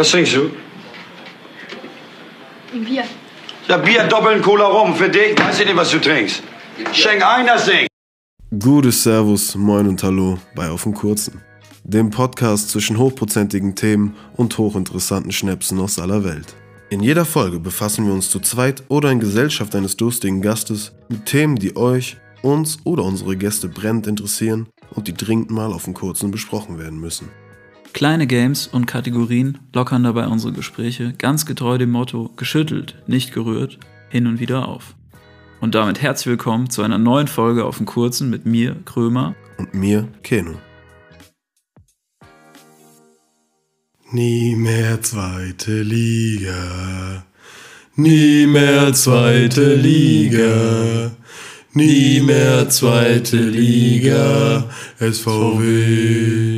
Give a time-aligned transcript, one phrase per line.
[0.00, 0.50] Was trinkst du?
[2.72, 3.02] Ein Bier.
[3.66, 4.94] Ja, Bier, doppeln Cola rum.
[4.94, 6.40] Für dich weiß ich nicht, was du trinkst.
[6.92, 7.88] Schenk ein, das Ding.
[8.60, 11.42] Gutes Servus, Moin und Hallo bei Auf dem Kurzen.
[11.82, 16.54] Dem Podcast zwischen hochprozentigen Themen und hochinteressanten Schnäpsen aus aller Welt.
[16.90, 21.26] In jeder Folge befassen wir uns zu zweit oder in Gesellschaft eines durstigen Gastes mit
[21.26, 25.94] Themen, die euch, uns oder unsere Gäste brennend interessieren und die dringend mal auf dem
[25.94, 27.28] Kurzen besprochen werden müssen.
[27.92, 33.78] Kleine Games und Kategorien lockern dabei unsere Gespräche ganz getreu dem Motto geschüttelt, nicht gerührt,
[34.08, 34.94] hin und wieder auf.
[35.60, 39.34] Und damit herzlich willkommen zu einer neuen Folge auf dem Kurzen mit mir, Krömer.
[39.56, 40.54] Und mir, Keno.
[44.12, 47.24] Nie mehr zweite Liga.
[47.96, 51.10] Nie mehr zweite Liga.
[51.72, 54.70] Nie mehr zweite Liga.
[54.98, 56.57] SVW.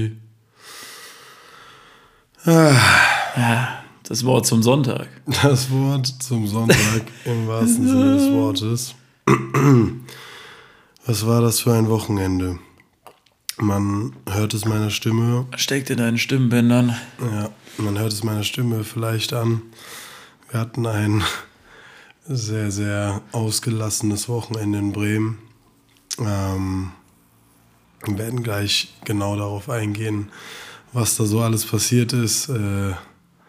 [2.46, 5.08] Ja, das Wort zum Sonntag.
[5.42, 8.94] Das Wort zum Sonntag im wahrsten Sinne des Wortes.
[11.06, 12.58] Was war das für ein Wochenende?
[13.58, 16.96] Man hört es meiner Stimme, Steckt in deinen Stimmbändern.
[17.20, 19.60] ja, man hört es meiner Stimme vielleicht an.
[20.50, 21.22] Wir hatten ein
[22.26, 25.38] sehr, sehr ausgelassenes Wochenende in Bremen.
[26.18, 26.92] Ähm,
[28.06, 30.30] wir werden gleich genau darauf eingehen,
[30.92, 32.48] was da so alles passiert ist.
[32.48, 32.92] Äh,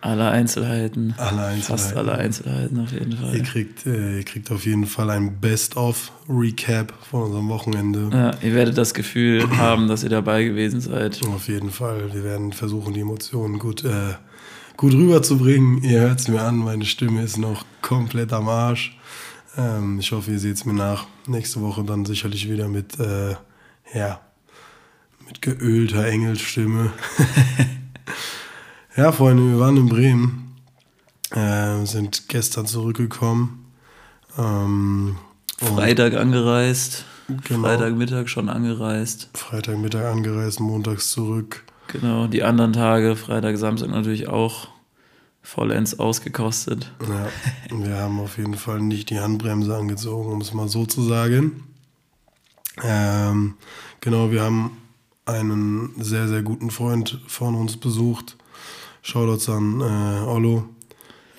[0.02, 1.14] Alle Einzelheiten.
[1.18, 1.62] Alle Einzelheiten.
[1.64, 3.42] Fast alle Einzelheiten auf jeden Ihr Fall.
[3.44, 8.10] kriegt, äh, ihr kriegt auf jeden Fall ein Best-of-Recap von unserem Wochenende.
[8.12, 11.22] Ja, ihr werdet das Gefühl haben, dass ihr dabei gewesen seid.
[11.28, 12.14] Auf jeden Fall.
[12.14, 14.14] Wir werden versuchen, die Emotionen gut, äh,
[14.78, 15.84] gut rüberzubringen.
[15.84, 18.98] Ihr hört es mir an, meine Stimme ist noch komplett am Arsch.
[19.58, 21.06] Ähm, ich hoffe, ihr seht es mir nach.
[21.28, 23.36] Nächste Woche dann sicherlich wieder mit, äh,
[23.94, 24.22] ja,
[25.32, 26.92] mit geölter Engelsstimme.
[28.98, 30.56] ja, Freunde, wir waren in Bremen.
[31.32, 33.66] Äh, sind gestern zurückgekommen.
[34.38, 35.16] Ähm,
[35.58, 37.06] Freitag angereist.
[37.48, 37.66] Genau.
[37.66, 39.30] Freitagmittag schon angereist.
[39.34, 41.64] Freitagmittag angereist, montags zurück.
[41.88, 44.68] Genau, die anderen Tage, Freitag, Samstag natürlich auch
[45.42, 46.92] vollends ausgekostet.
[47.08, 51.02] Ja, wir haben auf jeden Fall nicht die Handbremse angezogen, um es mal so zu
[51.02, 51.64] sagen.
[52.84, 53.56] Ähm,
[54.02, 54.81] genau, wir haben
[55.26, 58.38] einen sehr, sehr guten Freund von uns besucht.
[59.02, 60.70] Shoutouts an äh, Ollo.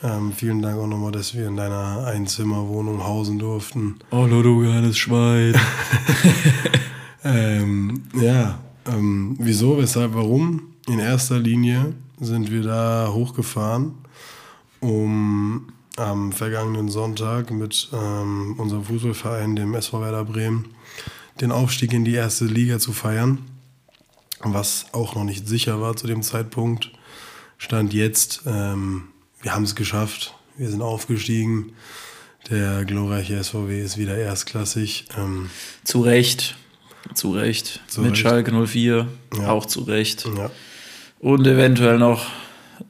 [0.03, 4.01] Ähm, vielen Dank auch nochmal, dass wir in deiner Einzimmerwohnung hausen durften.
[4.11, 5.55] Oh, du kleines Schwein.
[7.25, 10.75] Ähm, ja, ähm, wieso, weshalb, warum?
[10.89, 13.95] In erster Linie sind wir da hochgefahren,
[14.81, 20.67] um am vergangenen Sonntag mit ähm, unserem Fußballverein, dem SV Werder Bremen,
[21.41, 23.39] den Aufstieg in die erste Liga zu feiern,
[24.45, 26.91] was auch noch nicht sicher war zu dem Zeitpunkt.
[27.59, 29.05] Stand jetzt, ähm,
[29.41, 31.73] wir haben es geschafft, wir sind aufgestiegen.
[32.51, 35.07] Der glorreiche SVW ist wieder erstklassig.
[35.17, 35.49] Ähm,
[35.85, 36.57] Zu Recht.
[37.15, 37.81] Zu Recht.
[37.87, 38.23] Zu Mit Recht.
[38.23, 39.07] Schalke 04.
[39.37, 39.49] Ja.
[39.49, 40.25] Auch zu Recht.
[40.37, 40.51] ja,
[41.21, 42.27] Und eventuell noch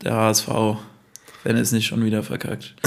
[0.03, 0.49] der HSV,
[1.45, 2.75] wenn es nicht schon wieder verkackt.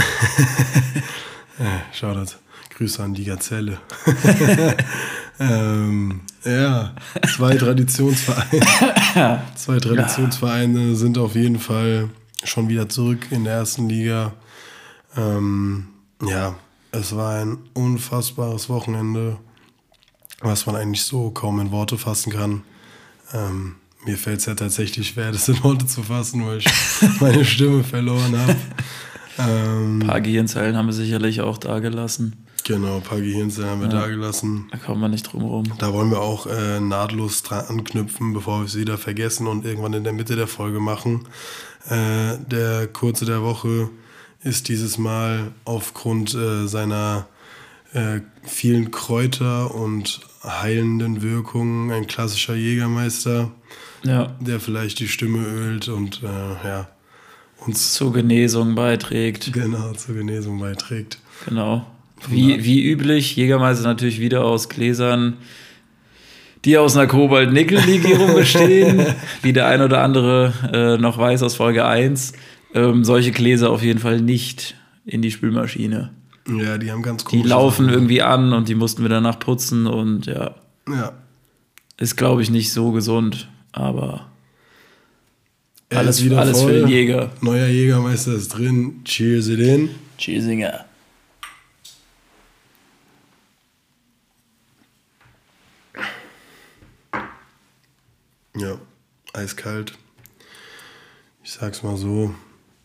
[1.57, 2.35] Äh, Shoutout.
[2.75, 3.79] Grüße an die Gazelle.
[5.39, 6.93] ähm, ja,
[7.35, 9.41] zwei Traditionsvereine.
[9.55, 12.09] zwei Traditionsvereine sind auf jeden Fall
[12.43, 14.33] schon wieder zurück in der ersten Liga.
[15.17, 15.87] Ähm,
[16.21, 16.55] ja,
[16.91, 19.37] es war ein unfassbares Wochenende,
[20.41, 22.63] was man eigentlich so kaum in Worte fassen kann.
[23.33, 23.75] Ähm,
[24.05, 26.67] mir fällt es ja tatsächlich schwer, das in Worte zu fassen, weil ich
[27.19, 28.55] meine Stimme verloren habe.
[29.39, 32.44] Ähm, Ein paar Gehirnzellen haben wir sicherlich auch da gelassen.
[32.67, 34.67] Genau, ein paar Gehirnzellen haben wir da gelassen.
[34.71, 35.65] Da kommen wir nicht drum rum.
[35.77, 39.93] Da wollen wir auch äh, nahtlos dran anknüpfen, bevor wir es wieder vergessen und irgendwann
[39.93, 41.27] in der Mitte der Folge machen.
[41.87, 43.89] Äh, der kurze der Woche
[44.41, 47.27] ist dieses Mal aufgrund äh, seiner
[47.93, 53.51] äh, vielen Kräuter und heilenden Wirkungen ein klassischer Jägermeister,
[54.03, 54.35] Ja.
[54.39, 56.87] der vielleicht die Stimme ölt und äh, ja,
[57.59, 59.53] uns Zur Genesung beiträgt.
[59.53, 61.19] genau zur Genesung beiträgt.
[61.45, 61.85] Genau.
[62.29, 65.37] Wie, wie üblich, Jägermeister natürlich wieder aus Gläsern,
[66.65, 69.05] die aus einer Kobalt-Nickel-Legierung bestehen,
[69.41, 72.33] wie der ein oder andere äh, noch weiß aus Folge 1.
[72.73, 74.75] Ähm, solche Gläser auf jeden Fall nicht
[75.05, 76.11] in die Spülmaschine.
[76.47, 77.93] Ja, die haben ganz Die komische laufen Sachen.
[77.95, 80.55] irgendwie an und die mussten wir danach putzen und ja,
[80.89, 81.13] Ja,
[81.97, 84.27] ist glaube ich nicht so gesund, aber
[85.89, 86.79] Er alles, ist wieder alles für voll.
[86.81, 87.31] den Jäger.
[87.41, 89.01] Neuer Jägermeister ist drin.
[89.05, 89.89] Cheers it in.
[90.17, 90.85] Cheersinger.
[98.55, 98.79] Ja,
[99.33, 99.97] eiskalt.
[101.43, 102.33] Ich sag's mal so.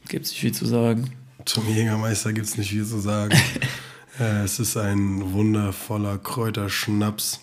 [0.08, 1.16] Gibt es nicht viel zu sagen.
[1.44, 3.38] Zum Jägermeister gibt es nicht viel zu sagen.
[4.18, 7.40] äh, es ist ein wundervoller Kräuterschnaps.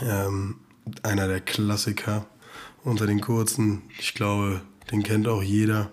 [0.00, 0.56] Ähm,
[1.02, 2.26] einer der Klassiker
[2.82, 3.82] unter den kurzen.
[3.98, 4.60] Ich glaube,
[4.90, 5.92] den kennt auch jeder.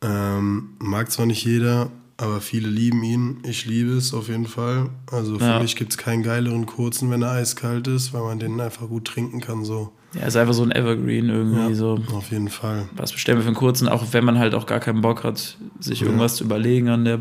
[0.00, 3.38] Ähm, mag zwar nicht jeder, aber viele lieben ihn.
[3.46, 4.88] Ich liebe es auf jeden Fall.
[5.10, 5.60] Also für Ja.
[5.60, 9.04] mich gibt es keinen geileren kurzen, wenn er eiskalt ist, weil man den einfach gut
[9.06, 9.64] trinken kann.
[9.64, 9.92] So.
[10.14, 11.74] Ja, ist einfach so ein Evergreen irgendwie.
[11.74, 11.98] So.
[12.14, 12.88] Auf jeden Fall.
[12.96, 15.58] Was bestellen wir für einen kurzen, auch wenn man halt auch gar keinen Bock hat,
[15.78, 17.18] sich irgendwas zu überlegen an der,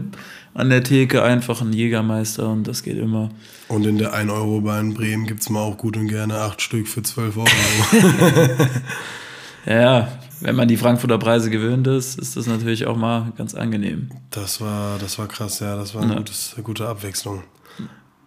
[0.53, 3.29] an der Theke, einfach ein Jägermeister und das geht immer.
[3.67, 6.87] Und in der 1-Euro-Bar in Bremen gibt es mal auch gut und gerne acht Stück
[6.87, 7.47] für 12 Euro.
[9.65, 10.07] Ja, Ja,
[10.41, 14.09] wenn man die Frankfurter Preise gewöhnt ist, ist das natürlich auch mal ganz angenehm.
[14.31, 15.75] Das war, das war krass, ja.
[15.75, 16.17] Das war eine, Ja.
[16.19, 17.43] gutes, eine gute Abwechslung.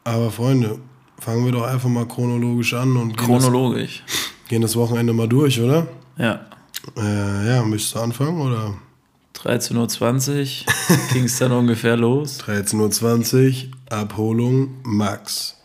[0.05, 0.79] Aber Freunde,
[1.21, 4.03] fangen wir doch einfach mal chronologisch an und gehen, das, Chronologisch.
[4.49, 5.87] gehen das Wochenende mal durch, oder?
[6.17, 6.41] Ja.
[6.97, 8.75] Äh, ja, möchtest du anfangen oder?
[9.43, 12.41] 13.20 Uhr ging es dann ungefähr los.
[12.41, 15.57] 13.20 Uhr, Abholung Max.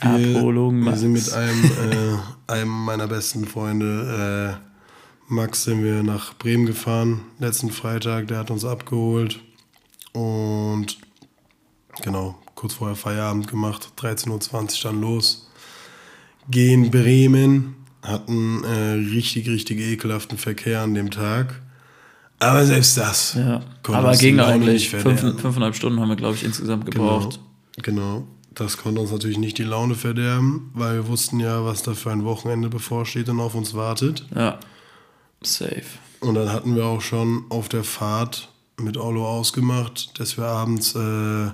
[0.00, 1.00] Wir, Abholung Wir Max.
[1.00, 2.18] sind mit einem, äh,
[2.52, 4.65] einem meiner besten Freunde, äh,
[5.28, 8.28] Max, sind wir nach Bremen gefahren, letzten Freitag.
[8.28, 9.40] Der hat uns abgeholt.
[10.12, 10.98] Und
[12.02, 15.50] genau, kurz vorher Feierabend gemacht, 13.20 Uhr dann los.
[16.48, 21.60] Gehen Bremen, hatten äh, richtig, richtig ekelhaften Verkehr an dem Tag.
[22.38, 23.34] Aber selbst das.
[23.34, 23.62] Ja.
[23.82, 24.90] konnte Aber ging eigentlich.
[24.90, 27.40] Fünf, fünfeinhalb Stunden haben wir, glaube ich, insgesamt gebraucht.
[27.82, 28.26] Genau, genau.
[28.54, 32.10] Das konnte uns natürlich nicht die Laune verderben, weil wir wussten ja, was da für
[32.10, 34.24] ein Wochenende bevorsteht und auf uns wartet.
[34.34, 34.58] Ja.
[35.46, 35.84] Safe.
[36.20, 40.94] Und dann hatten wir auch schon auf der Fahrt mit Olo ausgemacht, dass wir abends
[40.94, 41.50] äh,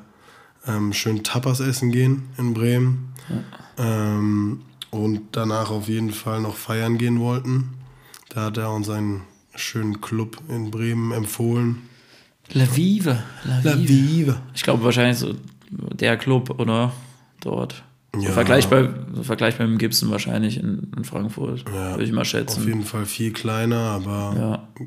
[0.67, 3.15] ähm, schön Tapas essen gehen in Bremen.
[3.79, 7.71] Ähm, und danach auf jeden Fall noch feiern gehen wollten.
[8.29, 9.23] Da hat er uns einen
[9.55, 11.89] schönen Club in Bremen empfohlen.
[12.53, 13.23] La Vive.
[13.45, 13.89] La, Vive.
[13.89, 14.43] Vive.
[14.55, 15.35] Ich glaube wahrscheinlich so
[15.71, 16.93] der Club, oder?
[17.41, 17.83] Dort.
[18.19, 18.31] Ja.
[18.33, 18.91] Vergleichbar,
[19.23, 21.65] vergleichbar mit dem Gibson wahrscheinlich in, in Frankfurt.
[21.75, 22.67] Ja, Würde ich mal Auf schätzen.
[22.67, 24.35] jeden Fall viel kleiner, aber,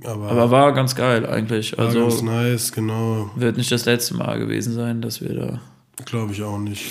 [0.04, 0.10] Ja.
[0.12, 1.76] aber, Aber war ganz geil eigentlich.
[1.76, 3.32] war ganz Also nice, genau.
[3.36, 5.60] wird nicht das letzte Mal gewesen sein, dass wir da.
[6.06, 6.86] Glaube ich auch nicht.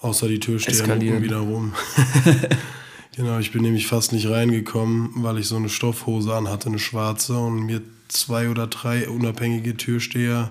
[0.00, 1.74] Außer die Türsteher mucken wieder rum.
[3.16, 7.36] genau, ich bin nämlich fast nicht reingekommen, weil ich so eine Stoffhose anhatte, eine schwarze,
[7.36, 10.50] und mir zwei oder drei unabhängige Türsteher,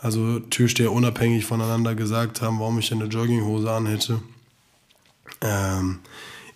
[0.00, 4.20] also Türsteher unabhängig voneinander gesagt haben, warum ich eine Jogginghose anhätte.
[5.40, 6.00] Ähm,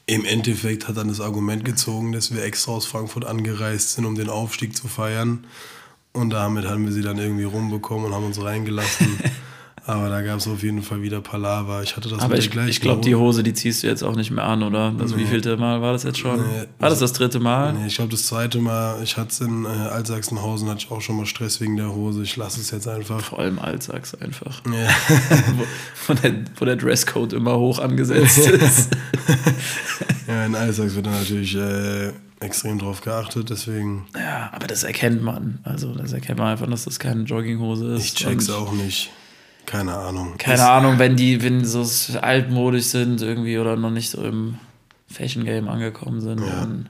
[0.06, 4.14] Im Endeffekt hat dann das Argument gezogen, dass wir extra aus Frankfurt angereist sind, um
[4.14, 5.46] den Aufstieg zu feiern.
[6.12, 9.18] Und damit haben wir sie dann irgendwie rumbekommen und haben uns reingelassen.
[9.84, 11.82] Aber da gab es auf jeden Fall wieder Palaver.
[11.82, 13.42] Ich hatte das Aber mit ich, der gleichen ich glaube, die Hose.
[13.42, 14.94] Die ziehst du jetzt auch nicht mehr an, oder?
[14.98, 16.36] Also wie vielte Mal war das jetzt schon?
[16.36, 17.72] Nee, war das das dritte Mal?
[17.72, 21.00] Nee, ich glaube, das zweite Mal, ich hatte es in äh, Altsachsenhausen, hatte ich auch
[21.00, 22.22] schon mal Stress wegen der Hose.
[22.22, 23.20] Ich lasse es jetzt einfach.
[23.24, 24.62] Vor allem Altsachs einfach.
[24.66, 24.88] Ja.
[26.06, 28.90] wo, der, wo der Dresscode immer hoch angesetzt ist.
[30.28, 34.06] ja, in Altsachs wird da natürlich äh, extrem drauf geachtet, deswegen.
[34.14, 35.58] ja, aber das erkennt man.
[35.64, 38.04] Also das erkennt man einfach, dass das keine Jogginghose ist.
[38.04, 39.10] Ich check's auch nicht.
[39.66, 40.34] Keine Ahnung.
[40.38, 41.84] Keine Ahnung, wenn die, wenn so
[42.20, 44.58] altmodisch sind irgendwie oder noch nicht so im
[45.08, 46.60] Fashion Game angekommen sind, Ja.
[46.60, 46.88] dann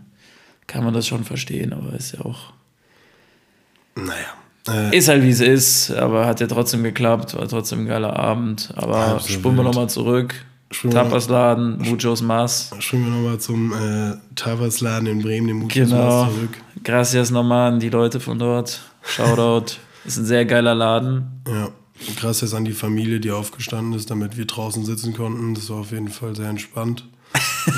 [0.67, 2.53] kann man das schon verstehen, aber ist ja auch.
[3.95, 4.15] Naja.
[4.69, 8.17] Äh, Ist halt wie es ist, aber hat ja trotzdem geklappt, war trotzdem ein geiler
[8.19, 8.73] Abend.
[8.77, 10.35] Aber springen wir nochmal zurück.
[10.91, 12.71] Tapasladen, Muchos Mas.
[12.79, 16.27] Springen wir nochmal zum äh, Tapasladen in Bremen, dem Mutus Genau.
[16.27, 16.51] zurück.
[16.83, 18.81] Gracias nochmal an die Leute von dort.
[19.03, 19.75] Shoutout.
[20.07, 21.43] ist ein sehr geiler Laden.
[21.47, 21.69] Ja.
[22.17, 25.55] Krass jetzt an die Familie, die aufgestanden ist, damit wir draußen sitzen konnten.
[25.55, 27.09] Das war auf jeden Fall sehr entspannt.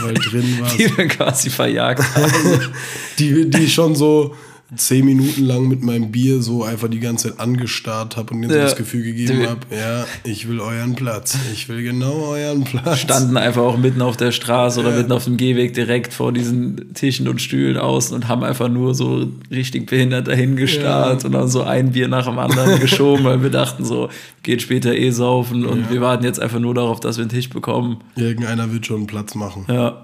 [0.01, 2.73] Weil drin war Die wir quasi verjagt haben.
[3.19, 4.35] die, die schon so
[4.77, 8.55] zehn Minuten lang mit meinem Bier so einfach die ganze Zeit angestarrt habe und so
[8.55, 8.63] Ja.
[8.63, 11.37] das Gefühl gegeben habe, ja, ich will euren Platz.
[11.53, 12.99] Ich will genau euren Platz.
[13.01, 14.97] standen einfach auch mitten auf der Straße oder Ja.
[14.99, 18.95] mitten auf dem Gehweg direkt vor diesen Tischen und Stühlen außen und haben einfach nur
[18.95, 21.27] so richtig behindert dahin gestarrt Ja.
[21.27, 24.09] und dann so ein Bier nach dem anderen geschoben, weil wir dachten so,
[24.43, 27.49] geht später eh saufen und wir warten jetzt einfach nur darauf, dass wir einen Tisch
[27.51, 27.99] bekommen.
[28.17, 29.65] Irgendeiner wird schon einen Platz machen.
[29.69, 30.03] Ja,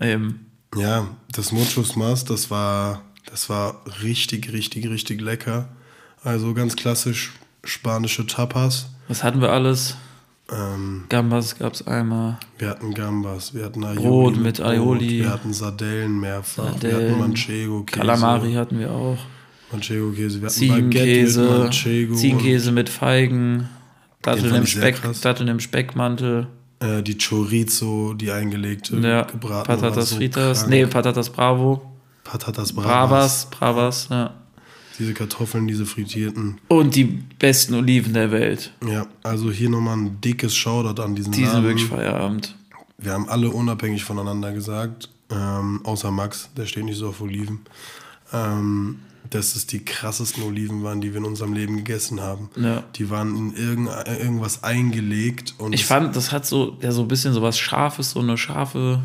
[0.00, 0.46] eben.
[0.78, 5.68] Ja, das Muchos Mas, das war, das war richtig, richtig, richtig lecker.
[6.24, 7.32] Also ganz klassisch
[7.64, 8.86] spanische Tapas.
[9.08, 9.96] Was hatten wir alles?
[10.50, 12.38] Ähm, Gambas gab es einmal.
[12.58, 15.20] wir hatten Gambas, wir hatten Aioli Brot mit Aioli.
[15.20, 17.98] wir hatten Sardellen mehrfach, wir Sardellen, hatten Manchego-Käse.
[18.00, 19.18] Kalamari hatten wir auch.
[19.70, 22.14] Manchego-Käse, wir hatten Baguette mit Ziegenkäse, Manchego.
[22.14, 23.68] Ziegenkäse mit Feigen,
[24.20, 25.00] Datteln im, Speck.
[25.22, 26.48] Datteln im Speckmantel.
[26.80, 30.58] Äh, die Chorizo, die eingelegte, Ja, gebraten Patatas so Fritas.
[30.60, 30.70] krank.
[30.70, 31.91] Nee, Patatas Bravo.
[32.24, 32.86] Patatas Bravas.
[32.86, 34.34] Bravas, Bravas, ja.
[34.98, 36.60] Diese Kartoffeln, diese frittierten.
[36.68, 38.72] Und die besten Oliven der Welt.
[38.86, 42.54] Ja, also hier nochmal ein dickes Shoutout an diesen Die sind wirklich Feierabend.
[42.98, 47.60] Wir haben alle unabhängig voneinander gesagt, ähm, außer Max, der steht nicht so auf Oliven,
[48.32, 49.00] ähm,
[49.30, 52.50] dass es die krassesten Oliven waren, die wir in unserem Leben gegessen haben.
[52.56, 52.84] Ja.
[52.96, 57.08] Die waren in irgend, irgendwas eingelegt und Ich fand, das hat so, ja, so ein
[57.08, 59.02] bisschen so was Scharfes, so eine scharfe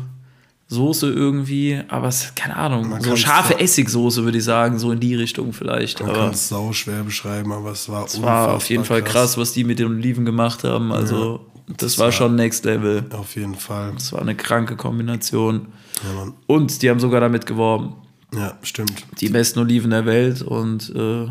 [0.70, 4.92] Soße irgendwie, aber es keine Ahnung, Man so scharfe ja- Essigsoße würde ich sagen, so
[4.92, 6.02] in die Richtung vielleicht.
[6.02, 9.38] man kann es sau schwer beschreiben, aber es war es war auf jeden Fall krass.
[9.38, 10.92] was die mit den Oliven gemacht haben.
[10.92, 13.06] Also, das, das war schon Next Level.
[13.12, 13.92] Auf jeden Fall.
[13.94, 15.68] Das war eine kranke Kombination.
[16.06, 16.34] Ja, Mann.
[16.46, 17.94] Und die haben sogar damit geworben.
[18.34, 18.92] ja stimmt.
[19.20, 20.42] Die besten Oliven der Welt.
[20.42, 21.28] Und äh,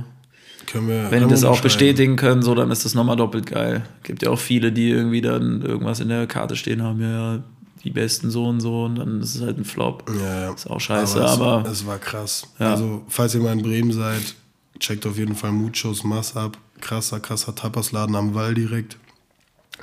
[0.65, 3.45] Können wir, wenn die wir das auch bestätigen können, so, dann ist das nochmal doppelt
[3.45, 3.85] geil.
[4.01, 7.43] Gibt ja auch viele, die irgendwie dann irgendwas in der Karte stehen haben, ja, ja,
[7.83, 10.09] die besten so und so, und dann ist es halt ein Flop.
[10.19, 10.53] Ja, ja.
[10.53, 12.43] Ist auch scheiße, es, aber- es war krass.
[12.59, 12.71] Ja.
[12.71, 14.35] Also, falls ihr mal in Bremen seid,
[14.79, 16.57] checkt auf jeden Fall Muchos Mass ab.
[16.81, 18.97] Krasser, krasser Tapasladen am Wall direkt.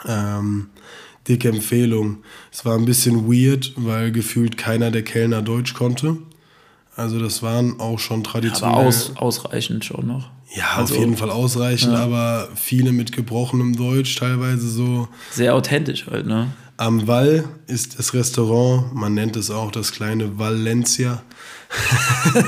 [0.07, 0.69] Ähm,
[1.29, 2.19] dicke Empfehlung.
[2.53, 6.17] Es war ein bisschen weird, weil gefühlt keiner der Kellner Deutsch konnte.
[6.97, 8.77] Also das waren auch schon traditionell.
[8.77, 10.31] Aber aus, ausreichend schon noch.
[10.55, 12.05] ja, also- auf jeden Fall ausreichend, Ja.
[12.05, 15.09] aber viele mit gebrochenem Deutsch, teilweise so.
[15.33, 16.53] Sehr authentisch halt, ne?
[16.77, 21.23] Am Wall ist das Restaurant, man nennt es auch das kleine Valencia.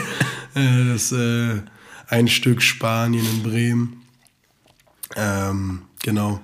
[0.54, 1.60] Äh, das äh,
[2.08, 4.02] ein Stück Spanien in Bremen.
[5.14, 6.40] Ähm, genau.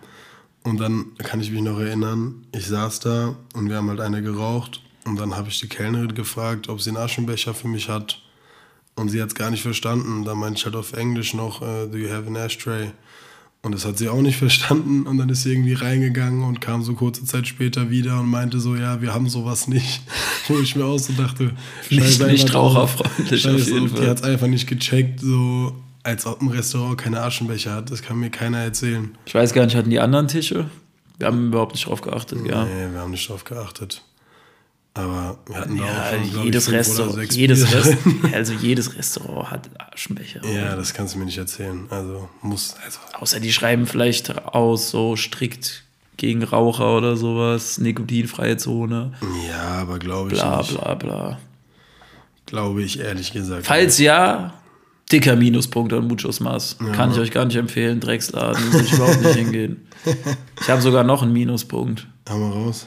[0.65, 4.21] Und dann kann ich mich noch erinnern, ich saß da und wir haben halt eine
[4.21, 4.83] geraucht.
[5.07, 8.21] Und dann habe ich die Kellnerin gefragt, ob sie einen Aschenbecher für mich hat.
[8.95, 10.27] Und sie hat es gar nicht verstanden.
[10.27, 12.93] Da meinte ich halt auf Englisch noch, äh, do you have an ashtray?
[13.65, 15.07] Und das hat sie auch nicht verstanden.
[15.07, 18.59] Und dann ist sie irgendwie reingegangen und kam so kurze Zeit später wieder und meinte
[18.59, 20.03] so, ja, wir haben sowas nicht.
[20.49, 21.53] Wo ich mir auch so dachte,
[21.89, 24.01] Nicht- scheiß nicht raucherfreundlich auf jeden Fall.
[24.01, 27.93] Die hat es einfach nicht gecheckt, so als ob ein Restaurant keine Aschenbecher hat.
[27.93, 29.17] Das kann mir keiner erzählen.
[29.27, 30.69] Ich weiß gar nicht, hatten die anderen Tische?
[31.19, 32.65] Wir haben überhaupt nicht drauf geachtet, ja.
[32.65, 34.03] Nee, wir haben nicht drauf geachtet.
[34.95, 37.97] Aber wir hatten da Ja, auch schon, jedes ich, Restaurant, jedes, Bier
[38.35, 40.41] also jedes Restaurant hat Aschenbecher.
[40.47, 41.87] Ja, das kannst du mir nicht erzählen.
[41.89, 45.85] Also muss, also Außer die schreiben vielleicht aus, so strikt
[46.19, 49.13] gegen Raucher oder sowas, nikotinfreie Zone,
[49.49, 50.75] ja, aber glaube ich bla nicht.
[50.79, 51.39] bla bla.
[52.47, 53.67] Glaube ich ehrlich gesagt.
[53.67, 54.53] Falls ja,
[55.11, 56.77] dicker Minuspunkt an Muchos Mas.
[56.95, 57.23] Kann ich Ja.
[57.23, 59.87] euch gar nicht empfehlen, Drecksladen, würde ich überhaupt nicht hingehen.
[60.61, 62.07] Ich habe sogar noch einen Minuspunkt.
[62.29, 62.87] Hau mal raus.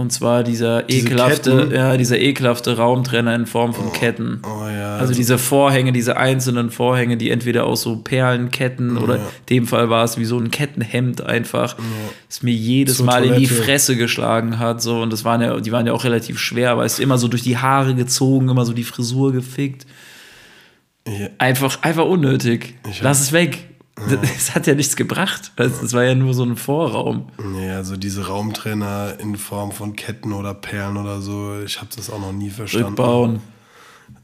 [0.00, 1.74] Und zwar dieser Diese ekelhafte, Ketten?
[1.74, 4.40] ja, dieser ekelhafte Raumtrenner in Form von Ketten.
[4.44, 4.96] Oh ja.
[4.96, 9.26] Also diese Vorhänge, diese einzelnen Vorhänge, die entweder aus so Perlenketten oder in Ja.
[9.50, 11.76] dem Fall war es wie so ein Kettenhemd einfach,
[12.28, 13.62] das mir jedes Zur Mal in die Toilette.
[13.64, 14.80] Fresse geschlagen hat.
[14.80, 17.28] So, und das waren ja, die waren ja auch relativ schwer, weil es immer so
[17.28, 19.86] durch die Haare gezogen, immer so die Frisur gefickt.
[21.06, 22.74] ja, Einfach, einfach unnötig.
[22.88, 23.66] Ich Lass es weg.
[24.22, 25.52] Es hat ja nichts gebracht.
[25.56, 27.28] Es war ja nur so ein Vorraum.
[27.52, 32.10] nee, also diese Raumtrenner in Form von Ketten oder Perlen oder so, ich habe das
[32.10, 32.88] auch noch nie verstanden.
[32.88, 33.40] Rückbauen,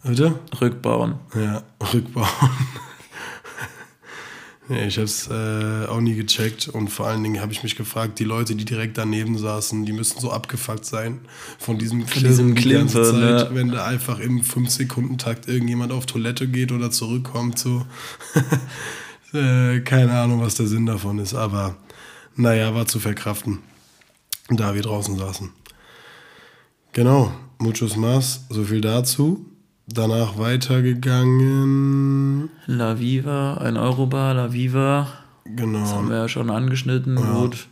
[0.02, 0.38] Bitte?
[0.60, 1.16] rückbauen.
[1.34, 2.28] Ja, rückbauen.
[4.68, 7.76] nee, ich habe es äh, auch nie gecheckt und vor allen Dingen habe ich mich
[7.76, 11.20] gefragt, die Leute, die direkt daneben saßen, die müssen so abgefuckt sein
[11.58, 13.54] von diesem diesem Klirren die ganze Klimpern, Zeit, ja.
[13.54, 17.84] wenn da einfach im 5-Sekunden-Takt irgendjemand auf Toilette geht oder zurückkommt, so.
[19.36, 21.76] äh, keine Ahnung, was der Sinn davon ist, aber
[22.34, 23.58] naja, war zu verkraften,
[24.48, 25.50] da wir draußen saßen.
[26.92, 29.46] Genau, Muchos Mas, so viel dazu.
[29.88, 30.36] Danach
[31.36, 32.50] weitergegangen.
[32.66, 35.08] La Viva, ein Eurobar, La Viva.
[35.44, 35.86] Genau.
[35.86, 37.14] Haben wir ja schon angeschnitten.
[37.16, 37.68] Gut.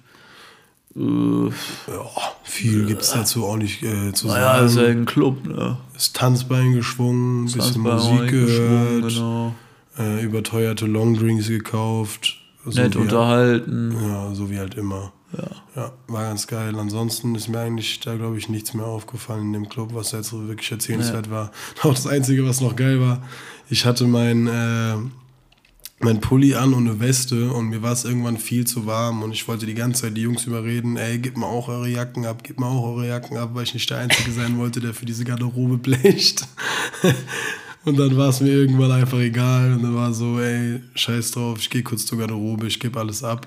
[0.97, 1.49] Äh,
[1.90, 2.06] Ja,
[2.44, 5.00] viel gibt es dazu auch nicht äh, zu naja, ist ja sagen.
[5.00, 5.76] ein Club, ne?
[5.92, 9.54] Das Tanzbein geschwungen, bisschen Tanzbein Musik gehört, Genau.
[9.99, 12.41] Äh, überteuerte Longdrinks gekauft.
[12.65, 13.95] So Nett wie, unterhalten.
[14.01, 15.13] Ja, so wie halt immer.
[15.37, 15.51] Ja.
[15.77, 16.79] Ja, war ganz geil.
[16.79, 20.29] Ansonsten ist mir eigentlich da, glaube ich, nichts mehr aufgefallen in dem Club, was jetzt
[20.29, 21.51] so wirklich erzählenswert war.
[21.83, 23.23] Auch das Einzige, was noch geil war,
[23.69, 24.95] ich hatte mein, äh,
[25.99, 29.33] mein Pulli an und eine Weste und mir war es irgendwann viel zu warm und
[29.33, 32.45] ich wollte die ganze Zeit die Jungs überreden, ey, gib mal auch eure Jacken ab,
[32.45, 35.07] gib mal auch eure Jacken ab, weil ich nicht der Einzige sein wollte, der für
[35.07, 36.47] diese Garderobe blecht.
[37.85, 39.75] Und dann war es mir irgendwann einfach egal.
[39.75, 43.23] Und dann war so, ey, scheiß drauf, ich gehe kurz zur Garderobe, ich gebe alles
[43.23, 43.47] ab.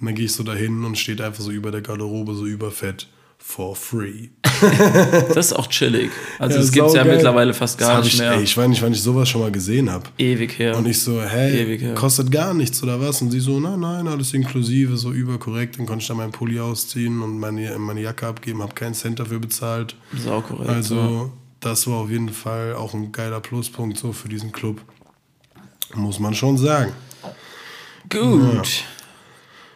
[0.00, 3.06] Und dann gehe ich so dahin und steht einfach so über der Garderobe, so überfett,
[3.38, 4.28] for free.
[5.34, 6.10] Das ist auch chillig.
[6.38, 8.32] Also Ja, das gibt es ja mittlerweile fast gar nicht ich, mehr.
[8.32, 10.04] Ey, ich weiß nicht, wann ich sowas schon mal gesehen habe.
[10.18, 10.76] Ewig her.
[10.76, 13.22] Und ich so, hey, kostet gar nichts oder was?
[13.22, 15.78] Und sie so, nein, nein, alles inklusive, so überkorrekt.
[15.78, 19.18] Dann konnte ich da meinen Pulli ausziehen und meine, meine Jacke abgeben, habe keinen Cent
[19.18, 19.96] dafür bezahlt.
[20.22, 20.68] Sau korrekt.
[20.68, 21.30] Also, ja.
[21.60, 24.80] Das war auf jeden Fall auch ein geiler Pluspunkt so für diesen Club.
[25.94, 26.92] Muss man schon sagen.
[28.08, 28.84] Gut.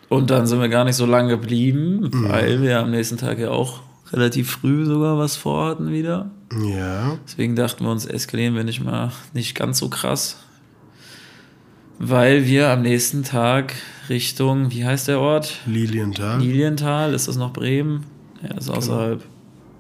[0.09, 2.29] Und dann sind wir gar nicht so lange geblieben, Mhm.
[2.29, 3.81] weil wir am nächsten Tag ja auch
[4.13, 6.31] relativ früh sogar was vorhatten wieder.
[6.63, 7.19] Ja.
[7.27, 10.37] Deswegen dachten wir uns, eskalieren wir nicht mal nicht ganz so krass.
[11.99, 13.75] Weil wir am nächsten Tag
[14.09, 15.59] Richtung, wie heißt der Ort?
[15.67, 16.41] Lilienthal.
[16.41, 18.05] Lilienthal, ist das noch Bremen?
[18.43, 19.23] Ja, ist außerhalb.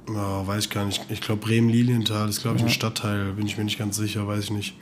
[0.09, 1.03] Oh, weiß ich gar nicht.
[1.09, 3.33] Ich glaube, Bremen-Lilienthal ist, glaube ich, ein Stadtteil.
[3.33, 4.75] Bin ich mir nicht ganz sicher, weiß ich nicht.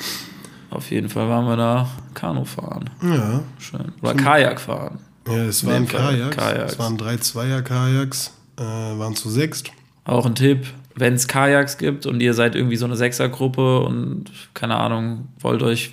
[0.70, 2.90] Auf jeden Fall waren wir da Kanu fahren.
[3.02, 3.42] Ja.
[3.58, 3.92] Schön.
[4.00, 4.98] Oder Kajak fahren.
[5.28, 6.36] Ja, es waren Kajaks.
[6.36, 6.72] Kajaks.
[6.72, 8.32] Es waren drei Zweier-Kajaks.
[8.58, 9.70] Äh, waren zu sechst.
[10.04, 14.30] Auch ein Tipp, wenn es Kajaks gibt und ihr seid irgendwie so eine Sechsergruppe und
[14.54, 15.92] keine Ahnung, wollt euch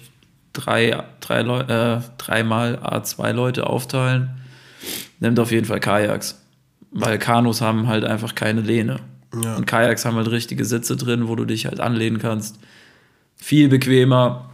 [0.54, 4.30] drei, drei Leu äh, dreimal A2 Leute aufteilen,
[5.20, 6.42] nehmt auf jeden Fall Kajaks.
[6.92, 9.00] Weil Kanus haben halt einfach keine Lehne.
[9.44, 9.56] Ja.
[9.58, 12.58] Und Kajaks haben halt richtige Sitze drin, wo du dich halt anlehnen kannst.
[13.38, 14.46] Viel bequemer.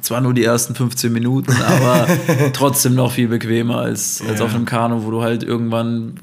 [0.00, 2.06] Zwar nur die ersten 15 Minuten, aber
[2.52, 4.46] trotzdem noch viel bequemer als, als Ja.
[4.46, 6.14] auf einem Kanu, wo du halt irgendwann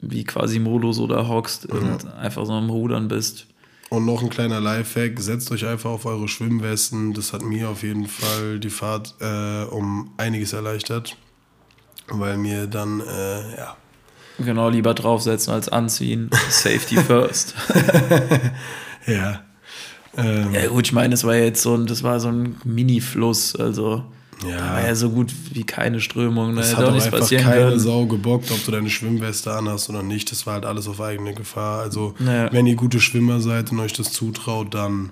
[0.00, 3.46] wie quasi Modus oder hockst und einfach so am Rudern bist.
[3.88, 7.14] Und noch ein kleiner Lifehack, setzt euch einfach auf eure Schwimmwesten.
[7.14, 11.16] Das hat mir auf jeden Fall die Fahrt äh, um einiges erleichtert.
[12.08, 13.76] Weil mir dann, äh, ja.
[14.38, 16.30] Genau, lieber draufsetzen als anziehen.
[16.50, 17.54] Safety first.
[19.06, 19.40] Ja.
[20.16, 23.54] Ähm, ja gut, ich meine, das war jetzt so ein, das war so ein Mini-Fluss,
[23.56, 24.02] also
[24.48, 24.56] Ja.
[24.56, 26.54] da war ja so gut wie keine Strömung.
[26.56, 27.80] Da es hätte hat auch auch nichts einfach keine können.
[27.80, 30.30] Sau gebockt, ob du deine Schwimmweste anhast oder nicht.
[30.30, 31.80] Das war halt alles auf eigene Gefahr.
[31.82, 32.50] Also, Ja.
[32.52, 35.10] wenn ihr gute Schwimmer seid und euch das zutraut, dann,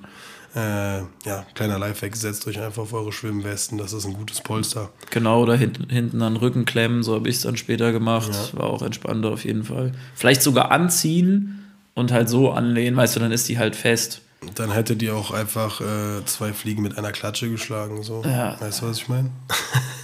[0.54, 3.78] äh, ja, kleiner Lifehack, setzt euch einfach auf eure Schwimmwesten.
[3.78, 4.90] Das ist ein gutes Polster.
[5.10, 8.30] Genau, oder hinten, hinten an den Rücken klemmen, so habe ich es dann später gemacht.
[8.52, 8.60] Ja.
[8.60, 9.92] War auch entspannter auf jeden Fall.
[10.14, 14.20] Vielleicht sogar anziehen und halt so anlehnen, weißt du, dann ist die halt fest.
[14.56, 18.02] Dann hättet ihr auch einfach äh, zwei Fliegen mit einer Klatsche geschlagen.
[18.02, 18.22] So.
[18.24, 18.60] Ja.
[18.60, 19.30] Weißt du, was ich meine?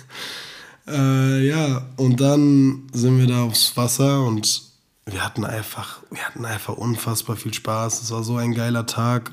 [0.87, 4.63] äh, ja, und dann sind wir da aufs Wasser und
[5.07, 8.03] wir hatten einfach, wir hatten einfach unfassbar viel Spaß.
[8.03, 9.33] Es war so ein geiler Tag.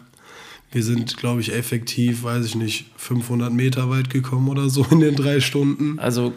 [0.76, 5.00] Wir sind, glaube ich, effektiv, weiß ich nicht, 500 Meter weit gekommen oder so in
[5.00, 6.00] den drei Stunden.
[6.00, 6.34] Also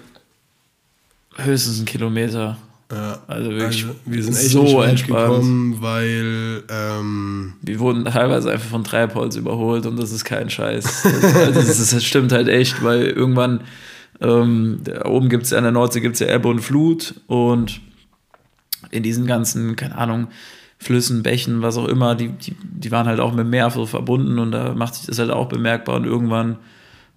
[1.34, 2.56] höchstens ein Kilometer.
[2.92, 5.28] Ja, Also wirklich wir sind echt so nicht weit entspannt.
[5.28, 11.04] gekommen, weil ähm, Wir wurden teilweise einfach von Treibholz überholt und das ist kein Scheiß.
[11.04, 13.62] Also das, das stimmt halt echt, weil irgendwann
[14.20, 17.14] ähm, da oben gibt es ja an der Nordsee gibt es ja Ebbe und Flut
[17.26, 17.80] und
[18.92, 20.28] in diesen ganzen, keine Ahnung,
[20.78, 23.84] Flüssen, Bächen, was auch immer, die, die, die waren halt auch mit dem Meer so
[23.86, 26.56] verbunden und da macht sich das halt auch bemerkbar und irgendwann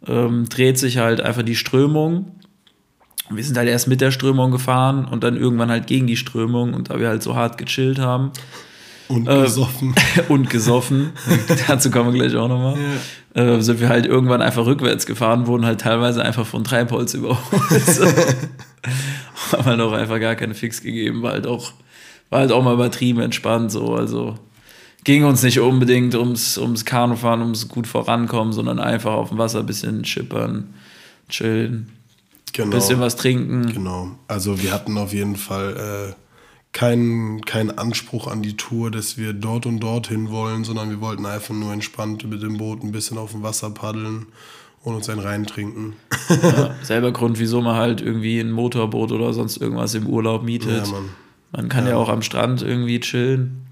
[0.08, 2.36] ähm, dreht sich halt einfach die Strömung.
[3.30, 6.74] Wir sind halt erst mit der Strömung gefahren und dann irgendwann halt gegen die Strömung
[6.74, 8.32] und da wir halt so hart gechillt haben,
[9.12, 9.94] und Äh, besoffen.
[10.30, 11.12] und gesoffen.
[11.68, 12.78] Dazu kommen wir gleich auch nochmal.
[13.34, 18.00] Äh, sind wir halt irgendwann einfach rückwärts gefahren, wurden halt teilweise einfach von Treibholz überholt.
[19.52, 21.74] Haben halt auch einfach gar keine Fix gegeben, war halt auch,
[22.32, 23.94] war halt auch mal übertrieben entspannt so.
[23.94, 24.36] Also
[25.04, 29.60] ging uns nicht unbedingt ums, ums Kanufahren, ums gut vorankommen, sondern einfach auf dem Wasser
[29.60, 30.74] ein bisschen chippern,
[31.30, 31.92] chillen,
[32.54, 32.72] Genau.
[32.72, 33.72] bisschen was trinken.
[33.72, 34.12] Genau.
[34.28, 36.14] Also wir hatten auf jeden Fall äh,
[36.74, 41.26] keinen keinen Anspruch an die Tour, dass wir dort und dorthin wollen, sondern wir wollten
[41.26, 44.28] einfach nur entspannt mit dem Boot ein bisschen auf dem Wasser paddeln
[44.84, 45.94] und uns einen reintrinken.
[46.30, 50.86] Ja, selber Grund, wieso man halt irgendwie ein Motorboot oder sonst irgendwas im Urlaub mietet.
[50.88, 51.10] Ja, Mann.
[51.52, 51.96] Man kann ja.
[51.96, 53.66] auch am Strand irgendwie chillen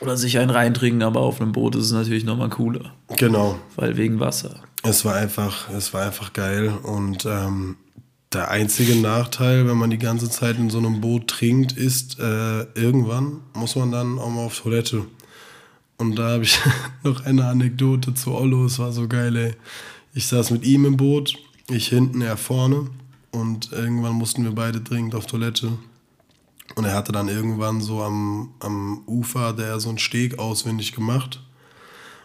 [0.00, 3.58] oder sich einen reintrinken, aber auf einem Boot ist es natürlich nochmal cooler, Genau.
[3.76, 4.56] weil wegen Wasser.
[4.82, 6.72] Es war einfach, es war einfach geil.
[6.82, 7.76] Und ähm,
[8.32, 12.62] der einzige Nachteil, wenn man die ganze Zeit in so einem Boot trinkt, ist, äh,
[12.74, 15.04] irgendwann muss man dann auch mal auf Toilette.
[15.98, 16.58] Und da habe ich
[17.04, 18.64] noch eine Anekdote zu Ollo.
[18.66, 19.54] Es war so geil, ey.
[20.14, 21.34] Ich saß mit ihm im Boot,
[21.70, 22.86] ich hinten, er vorne.
[23.30, 25.72] Und irgendwann mussten wir beide dringend auf Toilette.
[26.74, 31.40] Und er hatte dann irgendwann so am, am Ufer der so einen Steg auswendig gemacht.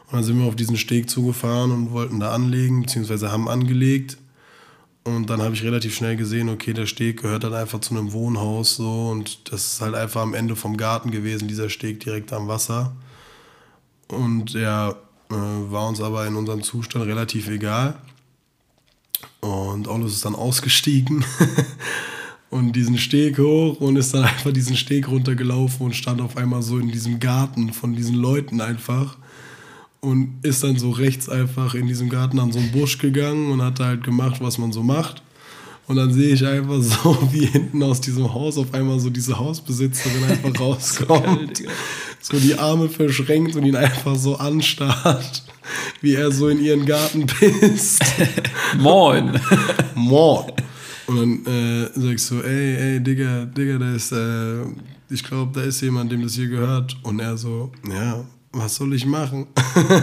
[0.08, 4.18] Und dann sind wir auf diesen Steg zugefahren und wollten da anlegen, beziehungsweise haben angelegt.
[5.04, 8.12] Und dann habe ich relativ schnell gesehen, okay, der Steg gehört halt einfach zu einem
[8.12, 12.34] Wohnhaus so und das ist halt einfach am Ende vom Garten gewesen, dieser Steg direkt
[12.34, 12.94] am Wasser.
[14.10, 14.90] Und ja,
[15.30, 17.98] äh, war uns aber in unserem Zustand relativ egal.
[19.40, 21.24] Und Aulus ist dann ausgestiegen
[22.50, 26.62] und diesen Steg hoch und ist dann einfach diesen Steg runtergelaufen und stand auf einmal
[26.62, 29.18] so in diesem Garten von diesen Leuten einfach
[30.00, 33.62] und ist dann so rechts einfach in diesem Garten an so einen Busch gegangen und
[33.62, 35.24] hat halt gemacht, was man so macht.
[35.88, 39.38] Und dann sehe ich einfach so, wie hinten aus diesem Haus auf einmal so diese
[39.38, 41.64] Hausbesitzerin einfach rauskommt.
[42.22, 45.44] so die Arme verschränkt und ihn einfach so anstarrt,
[46.02, 48.04] wie er so in ihren Garten pisst.
[48.78, 49.40] Moin.
[49.96, 50.52] Moin.
[51.08, 54.64] Und dann äh, sag ich so, ey, ey, Digga, Digga, da ist, äh,
[55.10, 56.98] ich glaube, da ist jemand, dem das hier gehört.
[57.04, 59.48] Und er so, ja, was soll ich machen?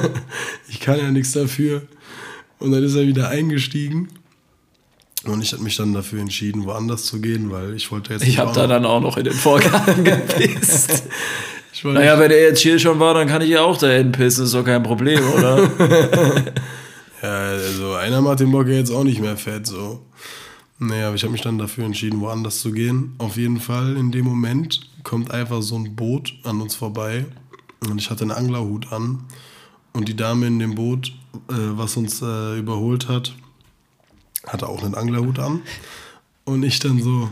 [0.69, 1.83] ich kann ja nichts dafür.
[2.59, 4.09] Und dann ist er wieder eingestiegen.
[5.25, 8.27] Und ich habe mich dann dafür entschieden, woanders zu gehen, weil ich wollte jetzt.
[8.27, 11.05] Ich habe da dann auch noch in den Vorgarten gepisst.
[11.83, 14.55] Naja, wenn er jetzt hier schon war, dann kann ich ja auch dahin pissen, ist
[14.55, 15.71] doch kein Problem, oder?
[17.23, 20.05] Ja, also einer macht den Bock ja jetzt auch nicht mehr fett, so.
[20.79, 23.15] Naja, aber ich habe mich dann dafür entschieden, woanders zu gehen.
[23.19, 27.27] Auf jeden Fall in dem Moment kommt einfach so ein Boot an uns vorbei
[27.89, 29.25] und ich hatte einen Anglerhut an
[29.93, 31.13] und die Dame in dem Boot,
[31.49, 33.35] äh, was uns äh, überholt hat,
[34.47, 35.63] hatte auch einen Anglerhut an
[36.45, 37.31] und ich dann so,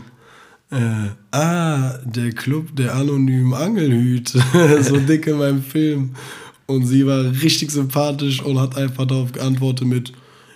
[0.71, 4.41] äh, ah, der Club der anonymen Angelhüte,
[4.81, 6.15] so dick in meinem Film.
[6.65, 10.13] Und sie war richtig sympathisch und hat einfach darauf geantwortet mit,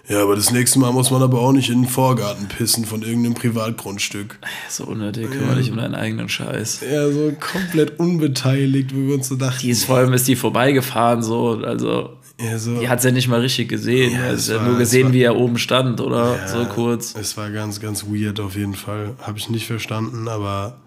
[0.09, 3.01] ja, aber das nächste Mal muss man aber auch nicht in den Vorgarten pissen von
[3.01, 4.39] irgendeinem Privatgrundstück.
[4.69, 6.81] so unnötig, kümmere dich um deinen eigenen Scheiß.
[6.89, 9.59] Ja, so komplett unbeteiligt, wie wir uns so dachten.
[9.61, 12.11] Die ist vor allem ist die vorbeigefahren, so, also.
[12.39, 14.13] Ja, so, Die hat es ja nicht mal richtig gesehen.
[14.13, 16.37] Ja, Ja, ja war- nur es gesehen, war- wie er oben stand, oder?
[16.37, 17.15] Ja, so kurz.
[17.19, 19.15] Es war ganz, ganz weird auf jeden Fall.
[19.23, 20.77] Habe ich nicht verstanden, aber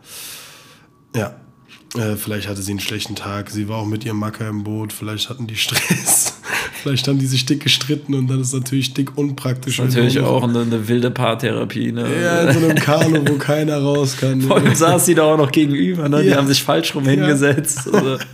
[1.16, 1.34] ja.
[1.96, 3.50] Äh, vielleicht hatte sie einen schlechten Tag.
[3.50, 4.92] Sie war auch mit ihrem Macker im Boot.
[4.92, 6.34] Vielleicht hatten die Stress.
[6.82, 9.78] vielleicht haben die sich dick gestritten und dann ist natürlich dick unpraktisch.
[9.78, 12.06] Natürlich auch eine, eine wilde Paartherapie, ne?
[12.22, 14.40] Ja, in so einem Kanu, wo keiner raus kann.
[14.42, 16.22] Vor allem saß die da auch noch gegenüber, ne?
[16.22, 16.36] Die Ja.
[16.36, 17.88] haben sich falsch rum hingesetzt.
[17.88, 18.18] Oder?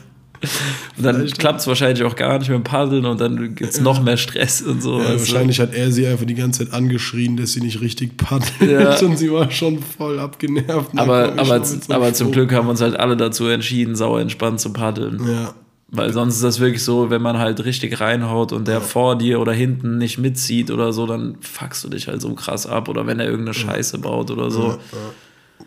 [0.96, 3.80] Und dann klappt es wahrscheinlich auch gar nicht mit dem Paddeln und dann gibt es
[3.80, 4.98] noch mehr Stress und so.
[5.00, 8.70] Ja, wahrscheinlich hat er sie einfach die ganze Zeit angeschrien, dass sie nicht richtig paddelt
[8.70, 8.98] Ja.
[9.06, 10.90] und sie war schon voll abgenervt.
[10.96, 12.32] Aber, aber, aber zum.
[12.32, 15.20] Glück haben uns halt alle dazu entschieden, sauer entspannt zu paddeln.
[15.26, 15.54] Ja,
[15.88, 19.40] Weil sonst ist das wirklich so, wenn man halt richtig reinhaut und der vor dir
[19.40, 22.88] oder hinten nicht mitzieht oder so, dann fuckst du dich halt so krass ab.
[22.88, 24.78] Oder wenn er irgendeine Scheiße baut oder so.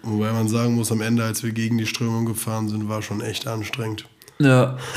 [0.04, 3.22] wobei man sagen muss, am Ende, als wir gegen die Strömung gefahren sind, war schon
[3.22, 4.06] echt anstrengend.
[4.41, 4.78] Ja.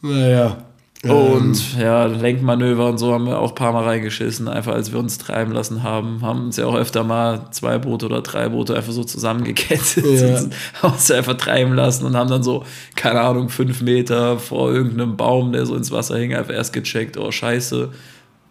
[0.00, 0.58] Naja.
[1.04, 4.98] Und ja, Lenkmanöver und so haben wir auch ein paar Mal reingeschissen, einfach als wir
[4.98, 6.22] uns treiben lassen haben.
[6.22, 10.38] Haben uns ja auch öfter mal zwei Boote oder drei Boote einfach so zusammengekettet Ja.
[10.38, 12.64] und haben uns einfach treiben lassen und haben dann so,
[12.96, 17.16] keine Ahnung, fünf Meter vor irgendeinem Baum, der so ins Wasser hing, einfach erst gecheckt,
[17.16, 17.90] oh scheiße,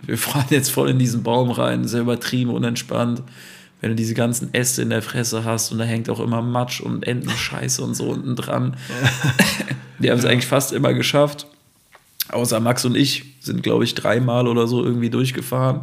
[0.06, 3.24] wir fahren jetzt voll in diesen Baum rein, sehr übertrieben, unentspannt.
[3.82, 6.82] Wenn du diese ganzen Äste in der Fresse hast und da hängt auch immer Matsch
[6.82, 8.76] und Entenscheiße und so unten dran.
[10.00, 11.48] Die haben es eigentlich fast immer geschafft.
[12.30, 15.82] Außer Max und ich sind, glaube ich, dreimal oder so irgendwie durchgefahren.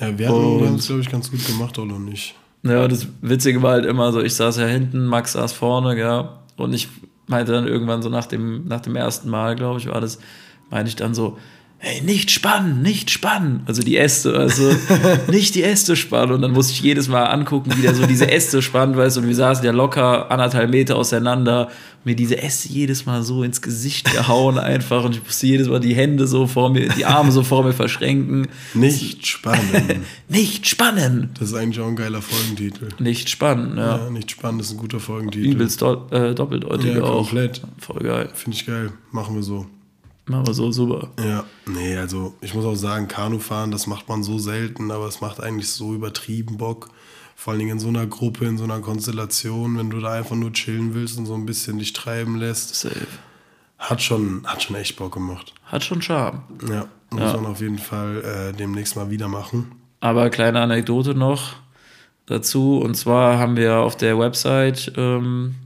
[0.00, 2.34] Ja, wir Und- es, glaube ich, ganz gut gemacht, oder nicht?
[2.62, 6.40] Ja, das Witzige war halt immer so, ich saß ja hinten, Max saß vorne, ja.
[6.56, 6.88] Und ich
[7.26, 10.18] meinte dann irgendwann so nach dem, nach dem ersten Mal, glaube ich, war das,
[10.70, 11.38] meinte ich dann so,
[11.84, 13.60] hey, nicht spannen, nicht spannen.
[13.66, 14.70] Also die Äste, also
[15.30, 16.34] nicht die Äste spannen.
[16.34, 19.20] Und dann musste ich jedes Mal angucken, wie der so diese Äste spannt, weißt du,
[19.20, 21.70] und wir saßen ja locker anderthalb Meter auseinander,
[22.04, 25.80] mir diese Äste jedes Mal so ins Gesicht gehauen einfach und ich musste jedes Mal
[25.80, 28.46] die Hände so vor mir, die Arme so vor mir verschränken.
[28.74, 30.00] Nicht spannend.
[30.28, 31.30] Nicht spannen!
[31.38, 32.88] Das ist eigentlich auch ein geiler Folgentitel.
[32.98, 33.98] Nicht spannen, ja.
[34.04, 35.46] Ja, nicht spannend ist ein guter Folgentitel.
[35.46, 37.28] Übelst do äh, doppeldeutig Ja, auch.
[37.28, 37.60] komplett.
[37.78, 38.30] Voll geil.
[38.34, 38.90] Finde ich geil.
[39.12, 39.66] Machen wir so.
[40.26, 41.08] Machen wir so super.
[41.22, 45.20] Ja, nee, also ich muss auch sagen, Kanufahren, das macht man so selten, aber es
[45.20, 46.88] macht eigentlich so übertrieben Bock.
[47.36, 50.36] Vor allen Dingen in so einer Gruppe, in so einer Konstellation, wenn du da einfach
[50.36, 52.74] nur chillen willst und so ein bisschen dich treiben lässt.
[52.74, 52.94] Safe.
[53.78, 55.52] Hat schon, hat schon echt Bock gemacht.
[55.66, 56.42] Hat schon Charme.
[56.70, 57.36] Ja, muss Ja.
[57.36, 59.72] man auf jeden Fall äh, demnächst mal wieder machen.
[60.00, 61.54] Aber kleine Anekdote noch
[62.26, 62.78] dazu.
[62.78, 65.56] Und zwar haben wir auf der Website ähm,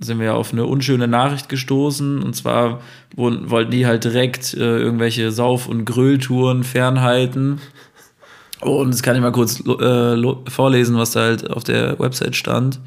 [0.00, 2.22] sind wir auf eine unschöne Nachricht gestoßen.
[2.22, 2.80] Und zwar
[3.16, 7.60] wollten die halt direkt äh, irgendwelche Sauf- und Grülltouren fernhalten.
[8.60, 12.80] Und das kann ich mal kurz äh, vorlesen, was da halt auf der Website stand.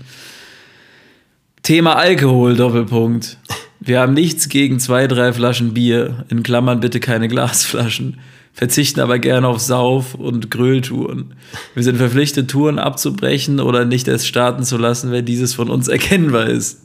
[1.63, 3.37] Thema Alkohol, Doppelpunkt.
[3.79, 6.25] Wir haben nichts gegen zwei, drei Flaschen Bier.
[6.29, 8.19] In Klammern bitte keine Glasflaschen.
[8.53, 11.33] Verzichten aber gerne auf Sauf- und Grölltouren.
[11.73, 15.87] Wir sind verpflichtet, Touren abzubrechen oder nicht erst starten zu lassen, wenn dieses von uns
[15.87, 16.81] erkennbar ist.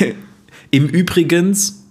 [0.70, 1.84] Im Übrigens,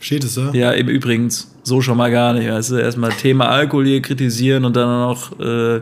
[0.00, 0.52] Steht es da?
[0.52, 2.48] ja, im Übrigens, so schon mal gar nicht.
[2.48, 5.80] Weißt du, erstmal Thema Alkohol hier kritisieren und dann noch äh,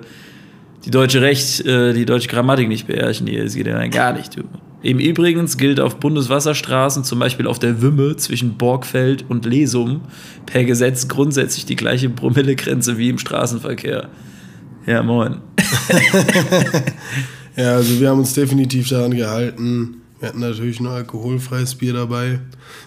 [0.84, 3.44] die deutsche Recht, äh, die deutsche Grammatik nicht beherrschen hier.
[3.44, 4.42] Das geht ja dann gar nicht, du.
[4.82, 10.00] Im Übrigens gilt auf Bundeswasserstraßen, zum Beispiel auf der Wümme zwischen Borgfeld und Lesum,
[10.46, 14.08] per Gesetz grundsätzlich die gleiche Promillegrenze wie im Straßenverkehr.
[14.86, 15.36] Ja, moin.
[17.56, 20.00] Ja, also wir haben uns definitiv daran gehalten.
[20.18, 22.40] Wir hatten natürlich nur alkoholfreies Bier dabei.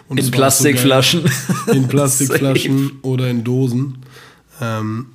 [0.08, 1.24] Und In Plastikflaschen.
[1.24, 1.76] geil.
[1.76, 4.00] in Plastikflaschen oder in Dosen.
[4.60, 5.06] Ähm,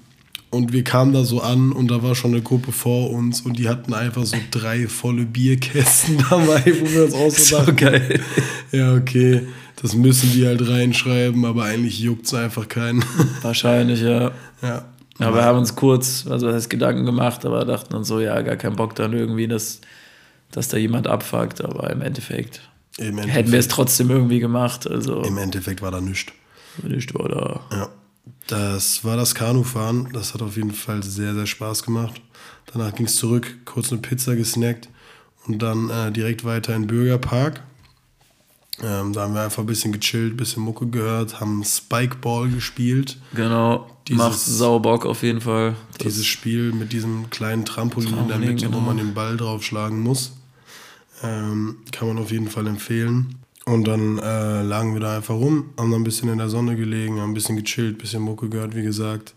[0.51, 3.59] und wir kamen da so an und da war schon eine Gruppe vor uns und
[3.59, 7.77] die hatten einfach so drei volle Bierkästen dabei, wo wir uns auch so so dachten,
[7.77, 8.21] geil.
[8.73, 9.47] ja, okay,
[9.81, 13.05] das müssen die halt reinschreiben, aber eigentlich juckt es einfach keinen.
[13.43, 14.33] Wahrscheinlich, ja.
[14.63, 14.85] ja.
[15.19, 18.41] Ja, wir haben uns kurz, also das heißt Gedanken gemacht, aber dachten uns so, ja,
[18.41, 19.83] gar keinen Bock dann irgendwie, dass,
[20.51, 22.63] dass da jemand abfuckt, aber im Endeffekt,
[22.97, 26.33] Im hätten Endeffekt, wir es trotzdem irgendwie gemacht, also im Endeffekt war da nichts.
[26.83, 27.61] nicht, oder?
[27.71, 27.89] Ja.
[28.47, 30.09] Das war das Kanufahren.
[30.13, 32.21] Das hat auf jeden Fall sehr, sehr Spaß gemacht.
[32.73, 34.89] Danach ging es zurück, kurz eine Pizza gesnackt
[35.47, 37.63] und dann äh, direkt weiter in den Bürgerpark.
[38.83, 43.19] Ähm, da haben wir einfach ein bisschen gechillt, ein bisschen Mucke gehört, haben Spikeball gespielt.
[43.35, 45.75] Genau, Dieses- macht Saubock auf jeden Fall.
[45.99, 48.81] Das- Dieses Spiel mit diesem kleinen Trampolin in der Trampolin, Mitte, wo genau.
[48.83, 50.33] man den Ball draufschlagen muss.
[51.23, 53.35] Ähm, kann man auf jeden Fall empfehlen.
[53.71, 56.75] Und dann äh, lagen wir da einfach rum, haben dann ein bisschen in der Sonne
[56.75, 59.33] gelegen, haben ein bisschen gechillt, ein bisschen Mucke gehört, wie gesagt.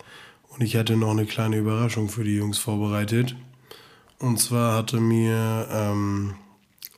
[0.49, 3.35] Und ich hatte noch eine kleine Überraschung für die Jungs vorbereitet.
[4.17, 6.33] Und zwar hatte mir ähm,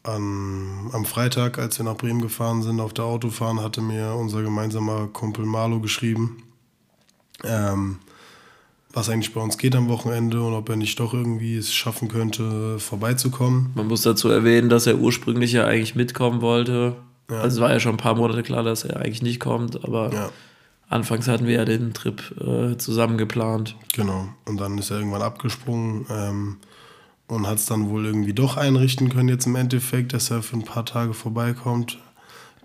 [0.03, 4.41] an, am Freitag, als wir nach Bremen gefahren sind, auf der Autofahren, hatte mir unser
[4.41, 6.41] gemeinsamer Kumpel Marlo geschrieben,
[7.43, 7.97] ähm,
[8.93, 12.07] was eigentlich bei uns geht am Wochenende und ob er nicht doch irgendwie es schaffen
[12.07, 13.71] könnte, vorbeizukommen.
[13.75, 16.95] Man muss dazu erwähnen, dass er ursprünglich ja eigentlich mitkommen wollte.
[17.27, 20.13] Also es war ja schon ein paar Monate klar, dass er eigentlich nicht kommt, aber
[20.13, 20.29] Ja,
[20.89, 23.75] anfangs hatten wir ja den Trip äh, zusammen geplant.
[23.93, 24.29] genau.
[24.45, 26.57] Und dann ist er irgendwann abgesprungen ähm,
[27.27, 30.57] und hat es dann wohl irgendwie doch einrichten können jetzt im Endeffekt, dass er für
[30.57, 31.97] ein paar Tage vorbeikommt.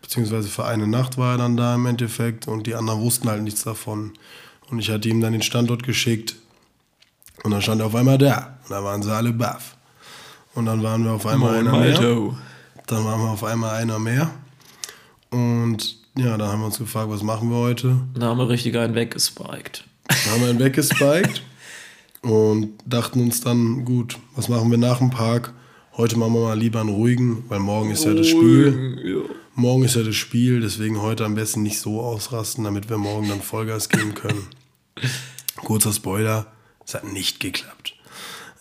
[0.02, 3.42] Beziehungsweise für eine Nacht war er dann da im Endeffekt und die anderen wussten halt
[3.42, 4.12] nichts davon.
[4.70, 6.36] Und ich hatte ihm dann den Standort geschickt
[7.42, 8.58] und dann stand er auf einmal da.
[8.64, 9.76] Und da waren sie alle baff.
[10.54, 11.98] Und dann waren wir auf einmal einer mehr.
[12.86, 14.30] Dann waren wir auf einmal einer mehr.
[15.30, 18.00] Und ja, dann haben wir uns gefragt, was machen wir heute?
[18.14, 19.84] Da haben wir richtig einen weggespiked.
[20.08, 21.42] Dann haben wir ihn weggespiked
[22.22, 25.54] und dachten uns dann, gut, was machen wir nach dem Park?
[25.96, 28.98] Heute machen wir mal lieber einen ruhigen, weil morgen ist ja das Spiel.
[29.04, 29.34] Ja.
[29.54, 33.28] Morgen ist ja das Spiel, deswegen heute am besten nicht so ausrasten, damit wir morgen
[33.28, 34.46] dann Vollgas geben können.
[35.56, 36.46] Kurzer Spoiler,
[36.86, 37.94] es hat nicht geklappt.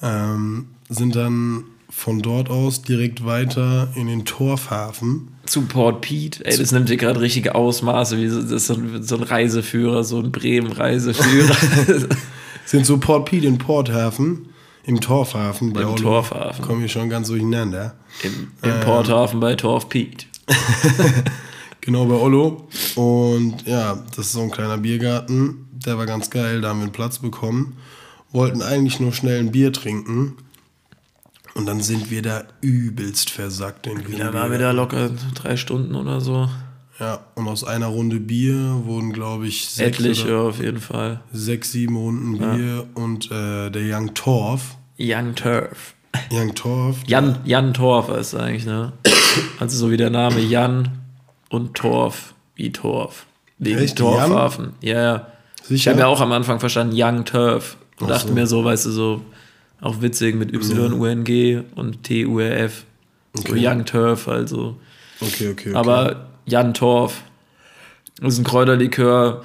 [0.01, 5.29] Ähm, sind dann von dort aus direkt weiter in den Torfhafen.
[5.49, 6.45] Zu Port Pete.
[6.45, 10.03] Ey, das nimmt hier gerade richtige Ausmaße, wie so, das so, ein, so ein Reiseführer,
[10.03, 11.55] so ein Bremen-Reiseführer.
[12.65, 14.49] Sind so Port Pete in Porthafen,
[14.85, 15.73] im Torfhafen.
[15.73, 15.97] Bei Im Ollo.
[15.97, 16.63] Torfhafen.
[16.63, 17.95] Kommen wir schon ganz durcheinander.
[18.23, 20.27] Im, im Porthafen bei Torf Pete.
[21.81, 22.67] Genau bei Ollo.
[22.95, 25.67] Und ja, das ist so ein kleiner Biergarten.
[25.71, 27.77] Der war ganz geil, da haben wir einen Platz bekommen.
[28.31, 30.35] Wollten eigentlich nur schnell ein Bier trinken.
[31.59, 35.57] Und dann sind wir da übelst versackt in diesem Da waren wir da locker drei
[35.57, 36.47] Stunden oder so.
[37.01, 41.19] Ja, und aus einer Runde Bier wurden, glaube ich, sechs, Etliche oder auf jeden Fall.
[41.33, 42.87] sechs, sieben Runden Bier.
[42.93, 44.77] Und äh, der Young Torf.
[44.97, 45.95] Young Turf.
[46.31, 46.99] Young Torf.
[47.07, 48.93] Jan, Jan Torf ist eigentlich, ne?
[49.59, 50.99] Also so wie der Name Jan
[51.49, 53.25] und Torf, wie Torf.
[53.57, 53.97] Wegen Echt?
[53.97, 54.75] Torfhafen.
[54.79, 55.27] Ja, ja.
[55.63, 55.91] Ich Sicher?
[55.91, 57.75] habe ja auch am Anfang verstanden, Young Turf.
[57.99, 58.33] Und Ach dachte so.
[58.33, 59.21] mir so, weißt du, so
[59.81, 62.85] auch witzig mit Y-U-N-G und T-U-R-F.
[63.33, 63.67] So Okay.
[63.67, 64.77] Young Turf, also.
[65.21, 65.73] Okay, okay, okay.
[65.75, 67.21] Aber Jan Torf
[68.21, 69.43] ist ein Kräuterlikör,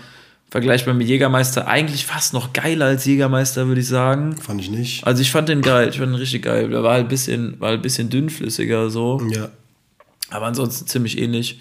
[0.51, 4.37] vergleichbar mit Jägermeister, eigentlich fast noch geiler als Jägermeister, würde ich sagen.
[4.37, 5.07] Fand ich nicht.
[5.07, 6.71] Also ich fand den geil, ich fand den richtig geil.
[6.71, 9.49] Der war halt ein bisschen, war halt ein bisschen dünnflüssiger so, Ja.
[10.31, 11.61] aber ansonsten ziemlich ähnlich.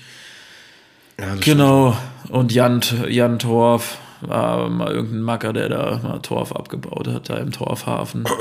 [1.19, 1.97] ja das Genau.
[2.29, 7.38] Und Jan, Jan Torf war mal irgendein Macker, der da mal Torf abgebaut hat, da
[7.38, 8.25] im Torfhafen.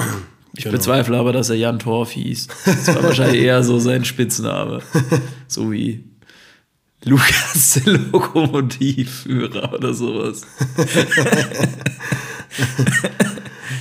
[0.54, 0.76] Ich Genau.
[0.76, 2.46] bezweifle aber, dass er Jan Torf hieß.
[2.66, 4.82] Das war wahrscheinlich eher so sein Spitzname.
[5.48, 6.04] So wie
[7.04, 10.42] Lukas der Lokomotivführer oder sowas.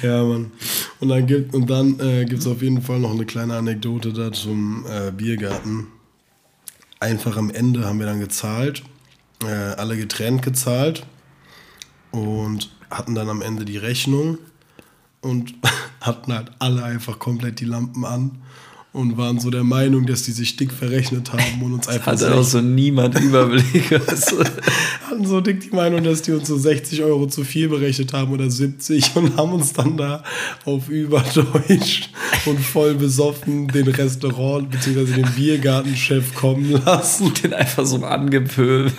[0.01, 0.51] Ja, Mann.
[0.99, 4.31] Und dann gibt und dann äh, gibt's auf jeden Fall noch eine kleine Anekdote da
[4.31, 5.87] zum äh, Biergarten.
[6.99, 8.83] Einfach am Ende haben wir dann gezahlt,
[9.43, 11.05] äh, alle getrennt gezahlt
[12.11, 14.37] und hatten dann am Ende die Rechnung
[15.21, 15.53] und
[16.01, 18.41] hatten halt alle einfach komplett die Lampen an
[18.93, 22.35] und waren so der Meinung, dass die sich dick verrechnet haben und uns einfach Hatte
[22.35, 23.89] auch so niemand Überblick.
[25.09, 28.33] Hatten so dick die Meinung, dass die uns so 60 Euro zu viel berechnet haben
[28.33, 30.23] oder 70 und haben uns dann da
[30.65, 32.09] auf Überdeutsch
[32.45, 35.05] und voll besoffen den Restaurant bzw.
[35.05, 37.31] den Biergartenchef kommen lassen.
[37.41, 38.93] Den einfach so angepöbelt.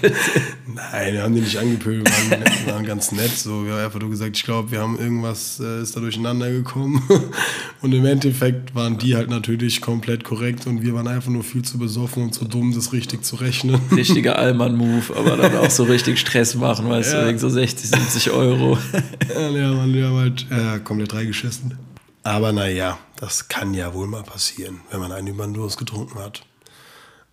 [0.74, 3.30] Nein, wir haben die nicht angepöbelt, wir waren, wir waren ganz nett.
[3.30, 3.64] So.
[3.66, 7.02] Wir haben einfach nur gesagt, ich glaube, wir haben irgendwas, äh, ist da durcheinander gekommen.
[7.82, 11.62] Und im Endeffekt waren die halt natürlich komplett korrekt und wir waren einfach nur viel
[11.62, 13.80] zu besoffen und zu dumm, das richtig zu rechnen.
[13.94, 17.20] Richtiger Allmann-Move, aber dann auch so richtig Stress machen, weißt Ja.
[17.22, 18.78] du, wegen so 60, 70 Euro.
[19.34, 21.76] Ja, ja, Mann, wir haben halt äh, komplett reingeschissen.
[22.22, 26.18] Aber naja, das kann ja wohl mal passieren, wenn man einen über den Durst getrunken
[26.18, 26.42] hat.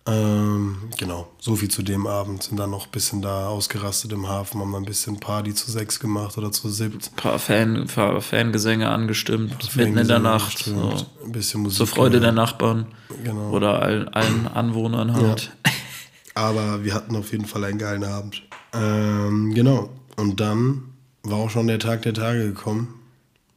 [0.06, 2.42] Ähm, genau, so viel zu dem Abend.
[2.42, 5.70] Sind dann noch ein bisschen da ausgerastet im Hafen, haben dann ein bisschen Party zu
[5.70, 7.14] sechs gemacht oder zu siebt.
[7.16, 10.58] paar, Fan, paar Fangesänge angestimmt, mitten in der Nacht.
[10.64, 10.94] So.
[11.24, 11.76] Ein bisschen Musik.
[11.78, 12.36] Zur Freude der gehört.
[12.36, 12.86] Nachbarn
[13.24, 13.50] Genau.
[13.50, 15.50] oder allen, allen Anwohnern halt.
[16.34, 18.42] Aber wir hatten auf jeden Fall einen geilen Abend.
[18.72, 19.90] Ähm, genau.
[20.16, 20.84] Und dann
[21.22, 22.94] war auch schon der Tag der Tage gekommen.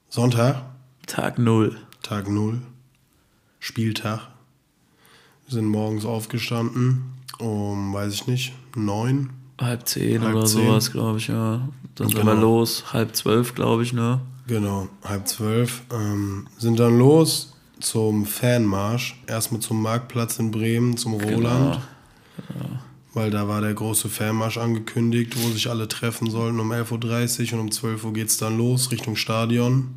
[0.10, 0.62] Sonntag,
[1.08, 1.78] Tag null.
[2.02, 2.62] Tag 0,
[3.60, 4.28] Spieltag.
[5.54, 7.04] Sind morgens aufgestanden
[7.40, 9.30] um, weiß ich nicht, neun.
[9.60, 10.66] Halb zehn Halb oder zehn.
[10.68, 11.68] sowas, glaube ich, ja.
[11.96, 12.34] Dann sind Genau.
[12.34, 12.92] wir los.
[12.94, 14.20] Halb zwölf, glaube ich, ne?
[14.48, 15.82] Genau, halb zwölf.
[15.92, 19.22] Ähm, sind dann los zum Fanmarsch.
[19.28, 21.80] Erstmal zum Marktplatz in Bremen, zum Roland.
[23.14, 27.54] Weil da war der große Fanmarsch angekündigt, wo sich alle treffen sollten um 11.30 Uhr
[27.60, 29.90] und um 12 Uhr geht es dann los Richtung Stadion.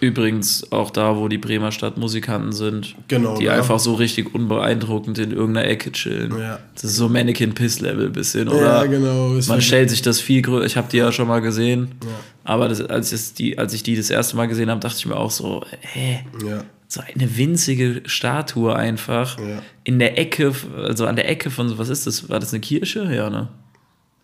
[0.00, 2.94] Übrigens auch da, wo die Bremer Stadtmusikanten sind.
[3.08, 3.54] Genau, Die da.
[3.54, 6.38] einfach so richtig unbeeindruckend in irgendeiner Ecke chillen.
[6.38, 6.60] Ja.
[6.74, 8.60] Das ist so Mannequin-Piss-Level bisschen, oder?
[8.60, 9.30] Ja, genau.
[9.48, 10.66] Man stellt sich das viel größer.
[10.66, 11.88] Ich habe die ja schon mal gesehen.
[12.04, 12.10] Ja.
[12.44, 15.06] Aber das, als, es die, als ich die das erste Mal gesehen habe, dachte ich
[15.06, 16.20] mir auch so, hä?
[16.46, 19.38] Ja, So eine winzige Statue einfach.
[19.38, 19.62] Ja.
[19.84, 22.28] In der Ecke, also an der Ecke von, was ist das?
[22.28, 23.12] War das eine Kirche?
[23.12, 23.48] Ja, ne?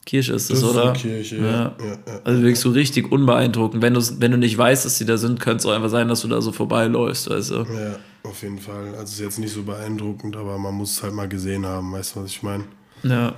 [0.04, 0.92] Kirche ist ist oder?
[0.92, 1.42] Kirche, ja.
[1.44, 2.20] Ja, ja.
[2.24, 3.82] Also wirklich so richtig unbeeindruckend.
[3.82, 6.20] Wenn, wenn du nicht weißt, dass die da sind, könnte es auch einfach sein, dass
[6.20, 7.54] du da so vorbeiläufst, weißt du?
[7.56, 8.88] ja, auf jeden Fall.
[8.92, 11.92] Also es ist jetzt nicht so beeindruckend, aber man muss es halt mal gesehen haben,
[11.92, 12.64] weißt du, was ich meine?
[13.02, 13.32] Ja.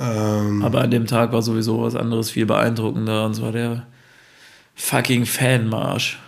[0.00, 3.86] Ähm, Aber an dem Tag war sowieso was anderes viel beeindruckender und zwar der
[4.74, 6.18] fucking Fanmarsch.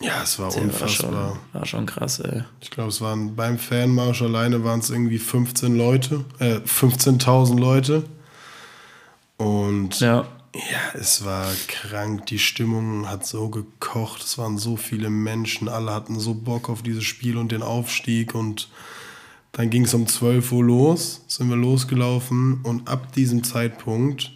[0.00, 1.10] ja, es war Der war unfassbar.
[1.52, 2.42] schon, war schon krass, ey.
[2.60, 8.02] Ich glaube, es waren beim Fanmarsch alleine waren es irgendwie 15 Leute, äh, 15.000 Leute.
[9.36, 10.26] Und Ja.
[10.54, 12.26] Ja, es war krank.
[12.26, 14.22] Die Stimmung hat so gekocht.
[14.22, 15.68] Es waren so viele Menschen.
[15.68, 18.36] Alle hatten so Bock auf dieses Spiel und den Aufstieg.
[18.36, 18.68] Und
[19.50, 22.60] dann ging es um 12 Uhr los, sind wir losgelaufen.
[22.62, 24.30] Und ab diesem Zeitpunkt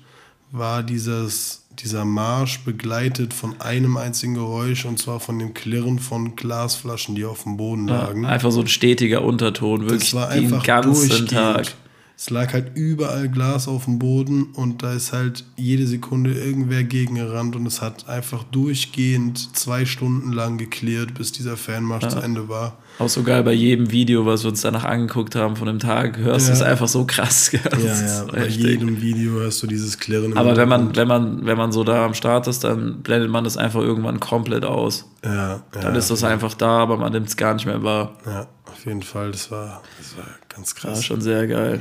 [0.51, 4.87] war dieses, dieser Marsch begleitet von einem einzigen Geräusch.
[4.87, 8.27] Und zwar von dem Klirren von Glasflaschen, die auf dem Boden lagen.
[8.27, 11.31] Einfach so ein stetiger Unterton, wirklich Das war den einfach ganzen durchgehend.
[11.31, 11.75] Tag.
[12.21, 16.83] Es lag halt überall Glas auf dem Boden und da ist halt jede Sekunde irgendwer
[16.83, 22.49] gegengerannt und es hat einfach durchgehend zwei Stunden lang geklärt, bis dieser Fanmarsch zu Ende
[22.49, 22.77] war.
[22.99, 26.19] Auch so geil bei jedem Video, was wir uns danach angeguckt haben von dem Tag,
[26.19, 26.57] hörst du Ja.
[26.57, 27.53] es einfach so krass.
[27.53, 30.37] Ja, ja, bei jedem Video hörst du dieses Klirren.
[30.37, 33.45] Aber wenn man, wenn man, wenn man so da am Start ist, dann blendet man
[33.45, 35.09] das einfach irgendwann komplett aus.
[35.25, 38.17] Ja, ja, Dann ist das einfach da, aber man nimmt es gar nicht mehr wahr.
[38.27, 41.05] ja, auf jeden Fall, das war, das war ganz War krass.
[41.05, 41.81] schon sehr geil.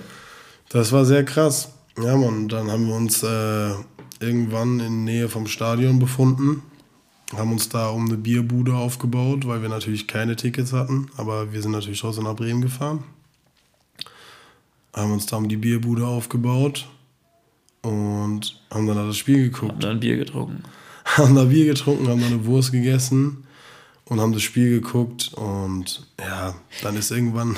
[0.69, 1.69] Das war sehr krass.
[1.97, 3.71] Ja, Mann, dann haben wir uns äh,
[4.19, 6.61] irgendwann in Nähe vom Stadion befunden,
[7.35, 11.61] haben uns da um eine Bierbude aufgebaut, weil wir natürlich keine Tickets hatten, aber wir
[11.61, 13.03] sind natürlich trotzdem nach Bremen gefahren.
[14.93, 16.87] Haben uns da um die Bierbude aufgebaut
[17.81, 20.63] und haben dann da das Spiel geguckt Hab dann Bier getrunken.
[21.05, 23.45] haben da Bier getrunken, haben da eine Wurst gegessen
[24.05, 27.57] und haben das Spiel geguckt und ja, dann ist irgendwann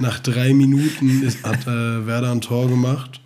[0.00, 3.20] nach drei Minuten ist, hat äh, Werder ein Tor gemacht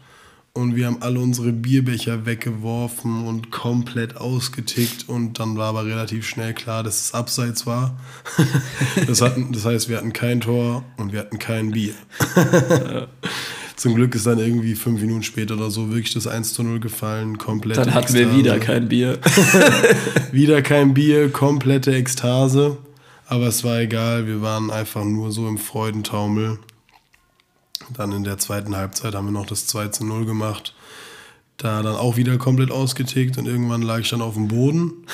[0.55, 6.27] und wir haben alle unsere Bierbecher weggeworfen und komplett ausgetickt und dann war aber relativ
[6.27, 7.99] schnell klar, dass es abseits war.
[9.07, 11.95] das, hatten, das heißt, wir hatten kein Tor und wir hatten kein Bier.
[13.77, 16.79] Zum Glück ist dann irgendwie fünf Minuten später oder so wirklich das 1 zu 0
[16.79, 17.79] gefallen, komplett.
[17.79, 19.19] Dann hatten wir wieder kein Bier.
[20.33, 22.77] Wieder kein Bier, komplette Ekstase.
[23.33, 26.59] Aber es war egal, wir waren einfach nur so im Freudentaumel.
[27.97, 30.75] Dann in der zweiten Halbzeit haben wir noch das 2 zu 0 gemacht.
[31.57, 35.07] Da dann auch wieder komplett ausgetickt und irgendwann lag ich dann auf dem Boden.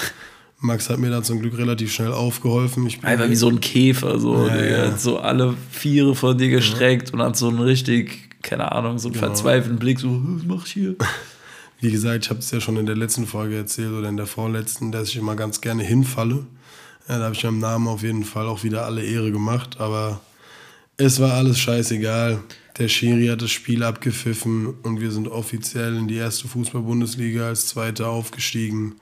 [0.58, 2.88] Max hat mir da zum Glück relativ schnell aufgeholfen.
[2.88, 4.48] Ich bin Einfach wie so ein Käfer, so.
[4.48, 4.66] Ja, Digga.
[4.66, 4.86] ja.
[4.88, 9.10] Hat so alle Viere von dir gestreckt und hat so einen richtig, keine Ahnung, so
[9.10, 10.96] einen verzweifelten Blick, so, was mach ich hier?
[11.80, 14.26] Wie gesagt, ich habe es ja schon in der letzten Folge erzählt oder in der
[14.26, 16.44] vorletzten, dass ich immer ganz gerne hinfalle.
[17.08, 20.20] Ja, da habe ich meinem Namen auf jeden Fall auch wieder alle Ehre gemacht, aber
[20.98, 22.40] es war alles scheißegal.
[22.78, 27.66] Der Schiri hat das Spiel abgepfiffen und wir sind offiziell in die erste Fußball-Bundesliga als
[27.66, 28.96] Zweiter aufgestiegen.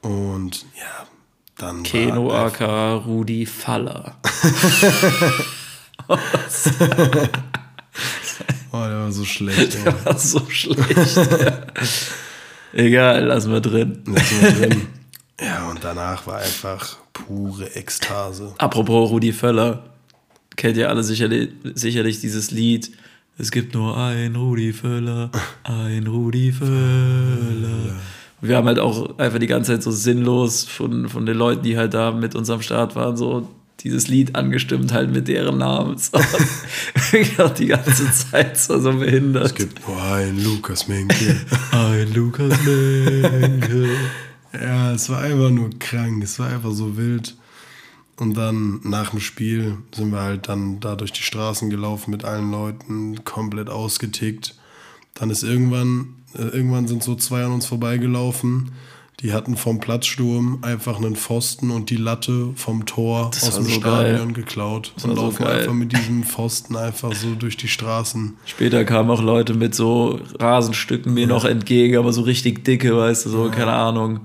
[0.00, 1.06] Und ja,
[1.58, 4.16] dann Keno aka Rudi Faller.
[8.72, 9.76] Oh, der war so schlecht.
[9.76, 9.82] ey.
[9.84, 11.18] Der war so schlecht.
[12.72, 14.02] Egal, lassen wir drin.
[14.06, 14.86] Lassen wir drin.
[15.40, 18.54] Ja, und danach war einfach pure Ekstase.
[18.58, 19.84] Apropos Rudi Völler.
[20.56, 22.90] Kennt ihr alle sicherlich, sicherlich dieses Lied?
[23.38, 25.30] Es gibt nur ein Rudi Völler,
[25.62, 27.96] ein Rudi Völler.
[28.42, 31.78] Wir haben halt auch einfach die ganze Zeit so sinnlos von, von den Leuten, die
[31.78, 33.48] halt da mit uns am Start waren, so
[33.80, 35.96] dieses Lied angestimmt halt mit deren Namen.
[37.58, 39.46] Die ganze Zeit so, so behindert.
[39.46, 41.40] Es gibt nur einen Lukas Menke.
[41.72, 43.88] ein Lukas Menke.
[44.52, 46.22] Ja, es war einfach nur krank.
[46.22, 47.36] Es war einfach so wild.
[48.16, 52.24] Und dann nach dem Spiel sind wir halt dann da durch die Straßen gelaufen mit
[52.24, 54.54] allen Leuten, komplett ausgetickt.
[55.14, 58.72] Dann ist irgendwann, äh, irgendwann sind so zwei an uns vorbeigelaufen.
[59.20, 63.64] Die hatten vom Platzsturm einfach einen Pfosten und die Latte vom Tor Das aus dem
[63.64, 64.44] so Stadion geil.
[64.44, 64.92] geklaut.
[64.94, 65.58] Das und so laufen geil.
[65.58, 68.34] einfach mit diesem Pfosten einfach so durch die Straßen.
[68.46, 73.26] Später kamen auch Leute mit so Rasenstücken mir noch entgegen, aber so richtig dicke, weißt
[73.26, 74.20] du, so, keine Ahnung.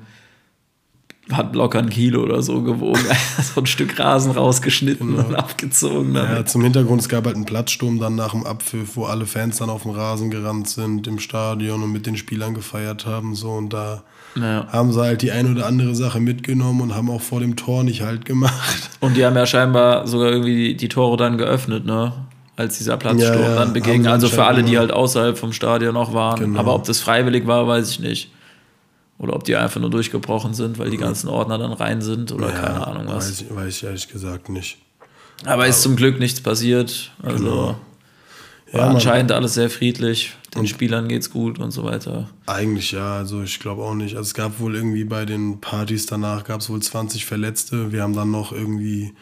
[1.31, 3.01] Hat locker ein Kilo oder so gewogen.
[3.55, 6.13] so ein Stück Rasen rausgeschnitten und abgezogen.
[6.13, 6.49] Ja, Damit.
[6.49, 9.69] zum Hintergrund, es gab halt einen Platzsturm dann nach dem Abpfiff, wo alle Fans dann
[9.71, 13.33] auf dem Rasen gerannt sind im Stadion und mit den Spielern gefeiert haben.
[13.35, 14.03] So, und da
[14.35, 14.67] Ja.
[14.71, 17.83] haben sie halt die ein oder andere Sache mitgenommen und haben auch vor dem Tor
[17.83, 18.89] nicht halt gemacht.
[18.99, 22.11] Und die haben ja scheinbar sogar irgendwie die, die Tore dann geöffnet, ne?
[22.57, 24.07] Als dieser Platzsturm Ja, ja, dann beging.
[24.07, 26.39] Also für alle, die halt außerhalb vom Stadion noch waren.
[26.39, 26.59] Genau.
[26.59, 28.29] Aber ob das freiwillig war, weiß ich nicht.
[29.17, 32.51] Oder ob die einfach nur durchgebrochen sind, weil die ganzen Ordner dann rein sind oder
[32.51, 33.29] keine Ahnung was.
[33.29, 34.77] Weiß, ich- weiß ich ehrlich gesagt nicht.
[35.45, 37.11] Aber ist zum Glück nichts passiert.
[37.23, 37.55] Also Genau.
[37.67, 37.75] war
[38.73, 40.33] Ja, man- anscheinend alles sehr friedlich.
[40.53, 42.29] Den Spielern geht's gut und so weiter.
[42.45, 44.15] Eigentlich ja, also ich glaube auch nicht.
[44.15, 47.91] Also es gab wohl irgendwie bei den Partys danach gab es wohl 20 Verletzte.
[47.91, 49.13] Wir haben dann noch irgendwie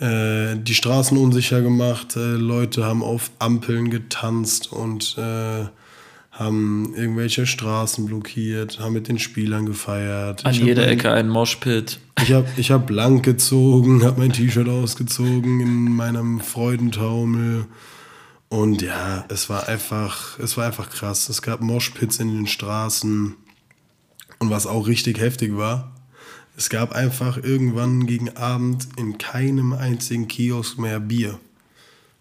[0.00, 2.16] äh, die Straßen unsicher gemacht.
[2.16, 5.66] Äh, Leute haben auf Ampeln getanzt und äh,
[6.42, 10.44] haben irgendwelche Straßen blockiert, haben mit den Spielern gefeiert.
[10.44, 11.98] An Ich jeder mein- Ecke ein Moshpit.
[12.22, 17.66] Ich habe ich hab blank gezogen, habe mein T-Shirt ausgezogen in meinem Freudentaumel.
[18.48, 21.28] Und ja, es war einfach, es war einfach krass.
[21.28, 23.34] Es gab Moshpits in den Straßen.
[24.38, 25.92] Und was auch richtig heftig war,
[26.56, 31.38] es gab einfach irgendwann gegen Abend in keinem einzigen Kiosk mehr Bier.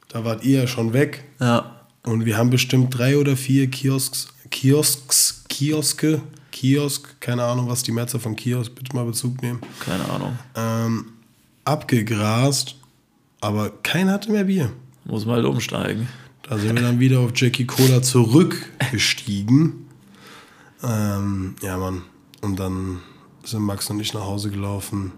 [0.08, 1.24] Da wart ihr ja schon weg.
[1.40, 1.81] Ja.
[2.04, 6.22] Und wir haben bestimmt drei oder vier Kiosks, Kiosks, Kioske,
[6.52, 10.38] Kiosk, keine Ahnung, was die Mehrzahl von Kiosk, bitte mal Bezug nehmen, Keine Ahnung.
[10.56, 11.06] ähm,
[11.64, 12.76] abgegrast,
[13.40, 14.72] aber keiner hatte mehr Bier.
[15.06, 16.08] Muss mal halt umsteigen.
[16.44, 19.86] Da sind wir dann wieder auf Jackie Cola zurückgestiegen.
[20.84, 22.02] Ähm, ja, Mann.
[22.42, 23.00] Und dann
[23.44, 25.12] sind Max und ich nach Hause gelaufen.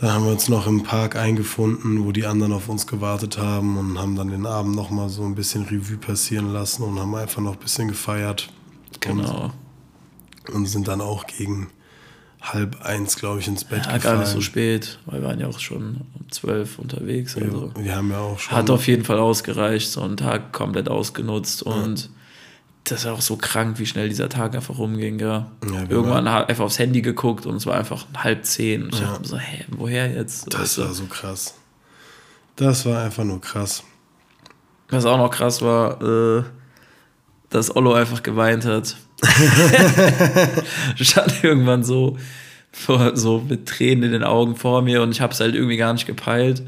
[0.00, 3.76] Da haben wir uns noch im Park eingefunden, wo die anderen auf uns gewartet haben
[3.76, 7.14] und haben dann den Abend noch mal so ein bisschen Revue passieren lassen und haben
[7.14, 8.50] einfach noch ein bisschen gefeiert.
[9.00, 9.52] Genau.
[10.48, 11.68] Und, und sind dann auch gegen
[12.40, 14.02] halb eins, glaube ich, ins Bett Ja, gefallen.
[14.02, 17.36] gar nicht so spät, weil wir waren ja auch schon um 12 unterwegs.
[17.36, 17.70] Also.
[17.78, 18.56] Wir haben ja auch schon.
[18.56, 22.08] Hat auf jeden Fall ausgereicht, so einen Tag komplett ausgenutzt und
[22.84, 25.50] das ist auch so krank, wie schnell dieser Tag einfach rumging, ja.
[25.70, 28.84] Ja, Irgendwann hat einfach aufs Handy geguckt und es war einfach halb zehn.
[28.84, 30.52] Und ich dachte mir so, hä, woher jetzt?
[30.52, 31.54] das war so krass.
[32.56, 33.84] Das war einfach nur krass.
[34.88, 36.42] Was auch noch krass war, äh,
[37.48, 38.96] dass Ollo einfach geweint hat.
[40.96, 42.16] Stand irgendwann so,
[42.72, 45.76] vor, so mit Tränen in den Augen vor mir und ich habe es halt irgendwie
[45.76, 46.62] gar nicht gepeilt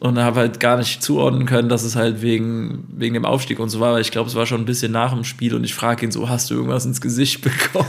[0.00, 3.68] und habe halt gar nicht zuordnen können, dass es halt wegen, wegen dem Aufstieg und
[3.68, 5.74] so war, weil ich glaube, es war schon ein bisschen nach dem Spiel und ich
[5.74, 7.86] frage ihn so, hast du irgendwas ins Gesicht bekommen?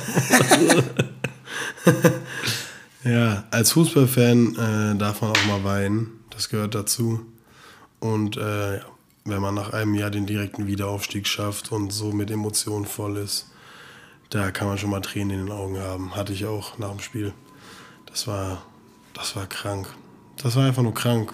[3.04, 6.20] Ja, als Fußballfan äh, darf man auch mal weinen.
[6.30, 7.26] Das gehört dazu.
[8.00, 8.80] Und äh,
[9.26, 13.48] wenn man nach einem Jahr den direkten Wiederaufstieg schafft und so mit Emotionen voll ist,
[14.30, 16.16] da kann man schon mal Tränen in den Augen haben.
[16.16, 17.34] Hatte ich auch nach dem Spiel.
[18.06, 18.62] Das war,
[19.14, 19.88] das war krank.
[20.42, 21.34] Das war einfach nur krank.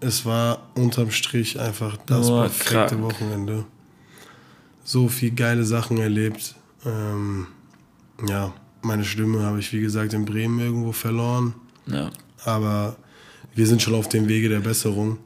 [0.00, 3.02] Es war unterm Strich einfach das Nur perfekte krank.
[3.02, 3.64] Wochenende.
[4.84, 6.54] So viel geile Sachen erlebt.
[6.86, 7.48] Ähm,
[8.26, 11.54] ja, meine Stimme habe ich, wie gesagt, in Bremen irgendwo verloren.
[11.86, 12.10] ja.
[12.44, 12.96] Aber
[13.54, 15.18] wir sind schon auf dem Wege der Besserung.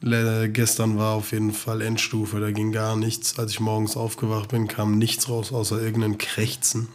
[0.00, 3.38] Le gestern war auf jeden Fall Endstufe, da ging gar nichts.
[3.38, 6.86] Als ich morgens aufgewacht bin, kam nichts raus, außer irgendein Krächzen.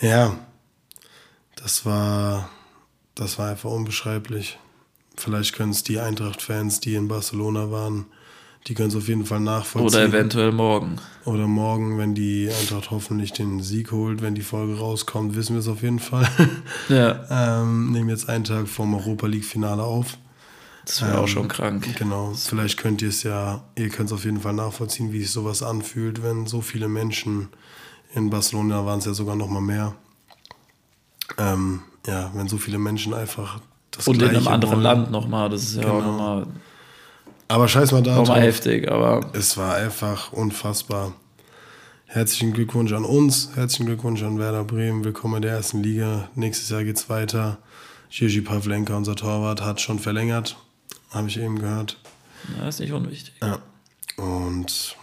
[0.00, 0.36] Ja,
[1.56, 2.50] das war,
[3.14, 4.58] das war einfach unbeschreiblich.
[5.16, 8.06] Vielleicht können es die Eintracht-Fans, die in Barcelona waren,
[8.68, 9.88] Die können es auf jeden Fall nachvollziehen.
[9.88, 10.98] Oder eventuell morgen.
[11.24, 15.60] Oder morgen, wenn die Eintracht hoffentlich den Sieg holt, wenn die Folge rauskommt, wissen wir
[15.60, 16.28] es auf jeden Fall.
[16.88, 17.26] Ja.
[17.60, 20.16] ähm, nehmen jetzt einen Tag vorm Europa League-Finale auf.
[20.84, 21.86] Das wäre auch schon krank.
[21.96, 25.30] Genau, vielleicht könnt ihr es ja, ihr könnt es auf jeden Fall nachvollziehen, wie sich
[25.30, 27.48] sowas anfühlt, wenn so viele Menschen,
[28.14, 29.94] in Barcelona waren es ja sogar noch mal mehr,
[31.38, 33.60] ähm, ja, wenn so viele Menschen einfach
[33.92, 34.82] das Und in einem anderen wollen.
[34.82, 35.48] Land nochmal.
[35.50, 36.10] Das ist ja auch Genau.
[36.12, 36.46] nochmal
[37.48, 38.42] Aber scheiß mal da noch mal drauf.
[38.42, 38.90] heftig.
[38.90, 41.12] Aber Es war einfach unfassbar.
[42.06, 45.02] Herzlichen Glückwunsch an uns, herzlichen Glückwunsch an Werder Bremen.
[45.04, 46.28] Willkommen in der ersten Liga.
[46.34, 47.58] Nächstes Jahr geht's weiter.
[48.10, 50.56] Gigi Pavlenka, unser Torwart, hat schon verlängert.
[51.10, 51.96] Habe ich eben gehört.
[52.58, 53.32] na, ist nicht unwichtig.
[53.42, 53.58] Ja.
[54.16, 54.96] Und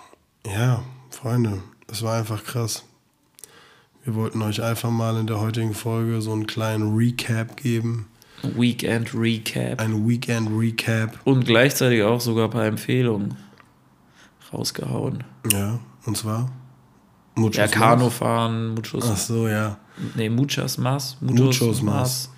[0.46, 2.84] ja, Freunde, es war einfach krass.
[4.04, 8.08] Wir wollten euch einfach mal in der heutigen Folge so einen kleinen Recap geben.
[8.44, 9.80] Weekend Recap.
[9.82, 11.20] Ein Weekend Recap.
[11.26, 13.36] Und gleichzeitig auch sogar ein paar Empfehlungen
[14.54, 15.24] rausgehauen.
[15.52, 16.52] Ja, und zwar?
[17.36, 17.72] Muchos Ja, Mas.
[17.72, 19.10] Kanufahren, Muchos.
[19.10, 19.78] Ach so, ja.
[20.16, 21.18] Nee, Muchas Mas.
[21.22, 22.32] Muchos Mas.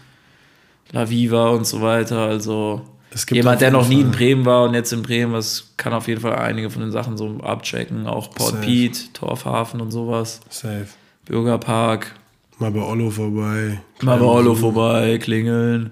[0.91, 2.19] La Viva und so weiter.
[2.19, 2.81] Also
[3.29, 6.21] jemand, der noch nie in Bremen war und jetzt in Bremen ist, kann auf jeden
[6.21, 8.07] Fall einige von den Sachen so abchecken.
[8.07, 8.65] Auch Port Safe.
[8.65, 10.41] Piet, Torfhafen und sowas.
[10.49, 10.87] Safe.
[11.25, 12.15] Bürgerpark.
[12.61, 13.81] Mal bei Ollo vorbei.
[14.03, 15.89] Mal bei Ollo vorbei, klingeln.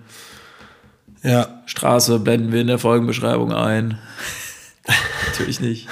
[1.24, 3.98] Ja, Straße blenden wir in der Folgenbeschreibung ein.
[5.28, 5.88] Natürlich nicht.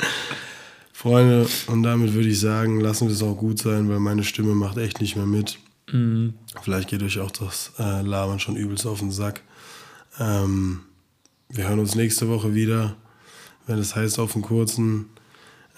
[0.92, 4.56] Freunde, und damit würde ich sagen, lassen wir es auch gut sein, weil meine Stimme
[4.56, 5.60] macht echt nicht mehr mit.
[6.62, 9.42] Vielleicht geht euch auch das äh, Labern schon übelst auf den Sack.
[10.18, 10.80] Ähm,
[11.48, 12.96] wir hören uns nächste Woche wieder,
[13.68, 15.10] wenn es heißt auf den kurzen.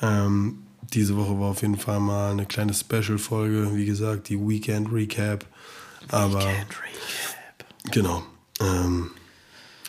[0.00, 0.60] Ähm,
[0.94, 5.44] diese Woche war auf jeden Fall mal eine kleine Special-Folge, wie gesagt, die Weekend Recap.
[6.10, 6.42] Aber
[7.90, 8.22] genau,
[8.60, 9.10] ähm,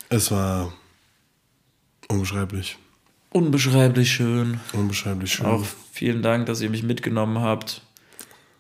[0.10, 0.74] es war
[2.08, 2.78] unbeschreiblich,
[3.32, 4.60] Unbeschreiblich schön.
[4.74, 5.46] unbeschreiblich schön.
[5.46, 7.84] Auch vielen Dank, dass ihr mich mitgenommen habt.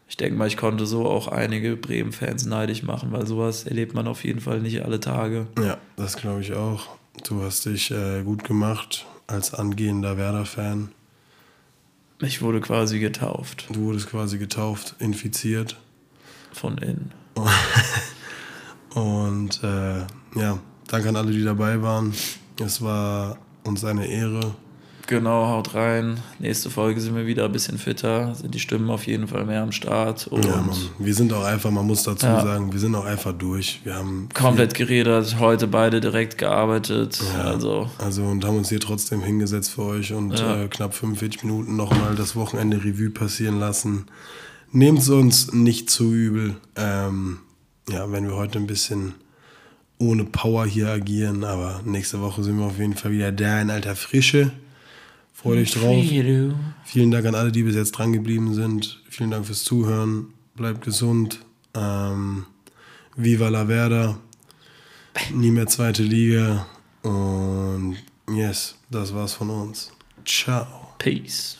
[0.07, 4.07] Ich denke mal, ich konnte so auch einige Bremen-Fans neidisch machen, weil sowas erlebt man
[4.07, 5.47] auf jeden Fall nicht alle Tage.
[5.59, 6.87] Ja, das glaube ich auch.
[7.27, 10.91] Du hast dich äh, gut gemacht als angehender Werder-Fan.
[12.21, 15.77] Ich wurde quasi getauft Du wurdest quasi getauft, infiziert.
[16.51, 17.11] von innen.
[18.93, 19.99] Und äh,
[20.35, 22.13] ja, danke an alle, die dabei waren.
[22.59, 24.55] Es war uns eine Ehre.
[25.09, 26.19] Genau, haut rein.
[26.37, 29.63] Nächste Folge sind wir wieder ein bisschen fitter, sind die Stimmen auf jeden Fall mehr
[29.63, 30.77] am Start und Ja, Mann.
[30.99, 32.43] Wir sind auch einfach, man muss dazu Ja.
[32.43, 33.81] sagen, wir sind auch einfach durch.
[33.83, 37.19] Wir haben komplett geredet, heute beide direkt gearbeitet.
[37.43, 40.61] Also Also und haben uns hier trotzdem hingesetzt für euch und Ja.
[40.61, 44.05] äh, knapp 45 Minuten nochmal das Wochenende Revue passieren lassen.
[44.71, 46.57] Nehmt es uns nicht zu übel.
[46.75, 47.39] Ähm,
[47.89, 49.15] ja, wenn wir heute ein bisschen
[49.97, 53.71] ohne Power hier agieren, aber nächste Woche sind wir auf jeden Fall wieder da in
[53.71, 54.51] alter Frische.
[55.41, 56.03] Freut euch drauf.
[56.83, 59.01] Vielen Dank an alle, die bis jetzt dran geblieben sind.
[59.09, 60.33] Vielen Dank fürs Zuhören.
[60.55, 61.39] Bleibt gesund.
[61.73, 62.45] Ähm,
[63.15, 64.19] Viva la Verda.
[65.33, 66.65] Nie mehr zweite Liga.
[67.03, 67.95] Und
[68.29, 69.93] yes, das war's von uns.
[70.25, 70.93] Ciao.
[70.97, 71.57] Peace.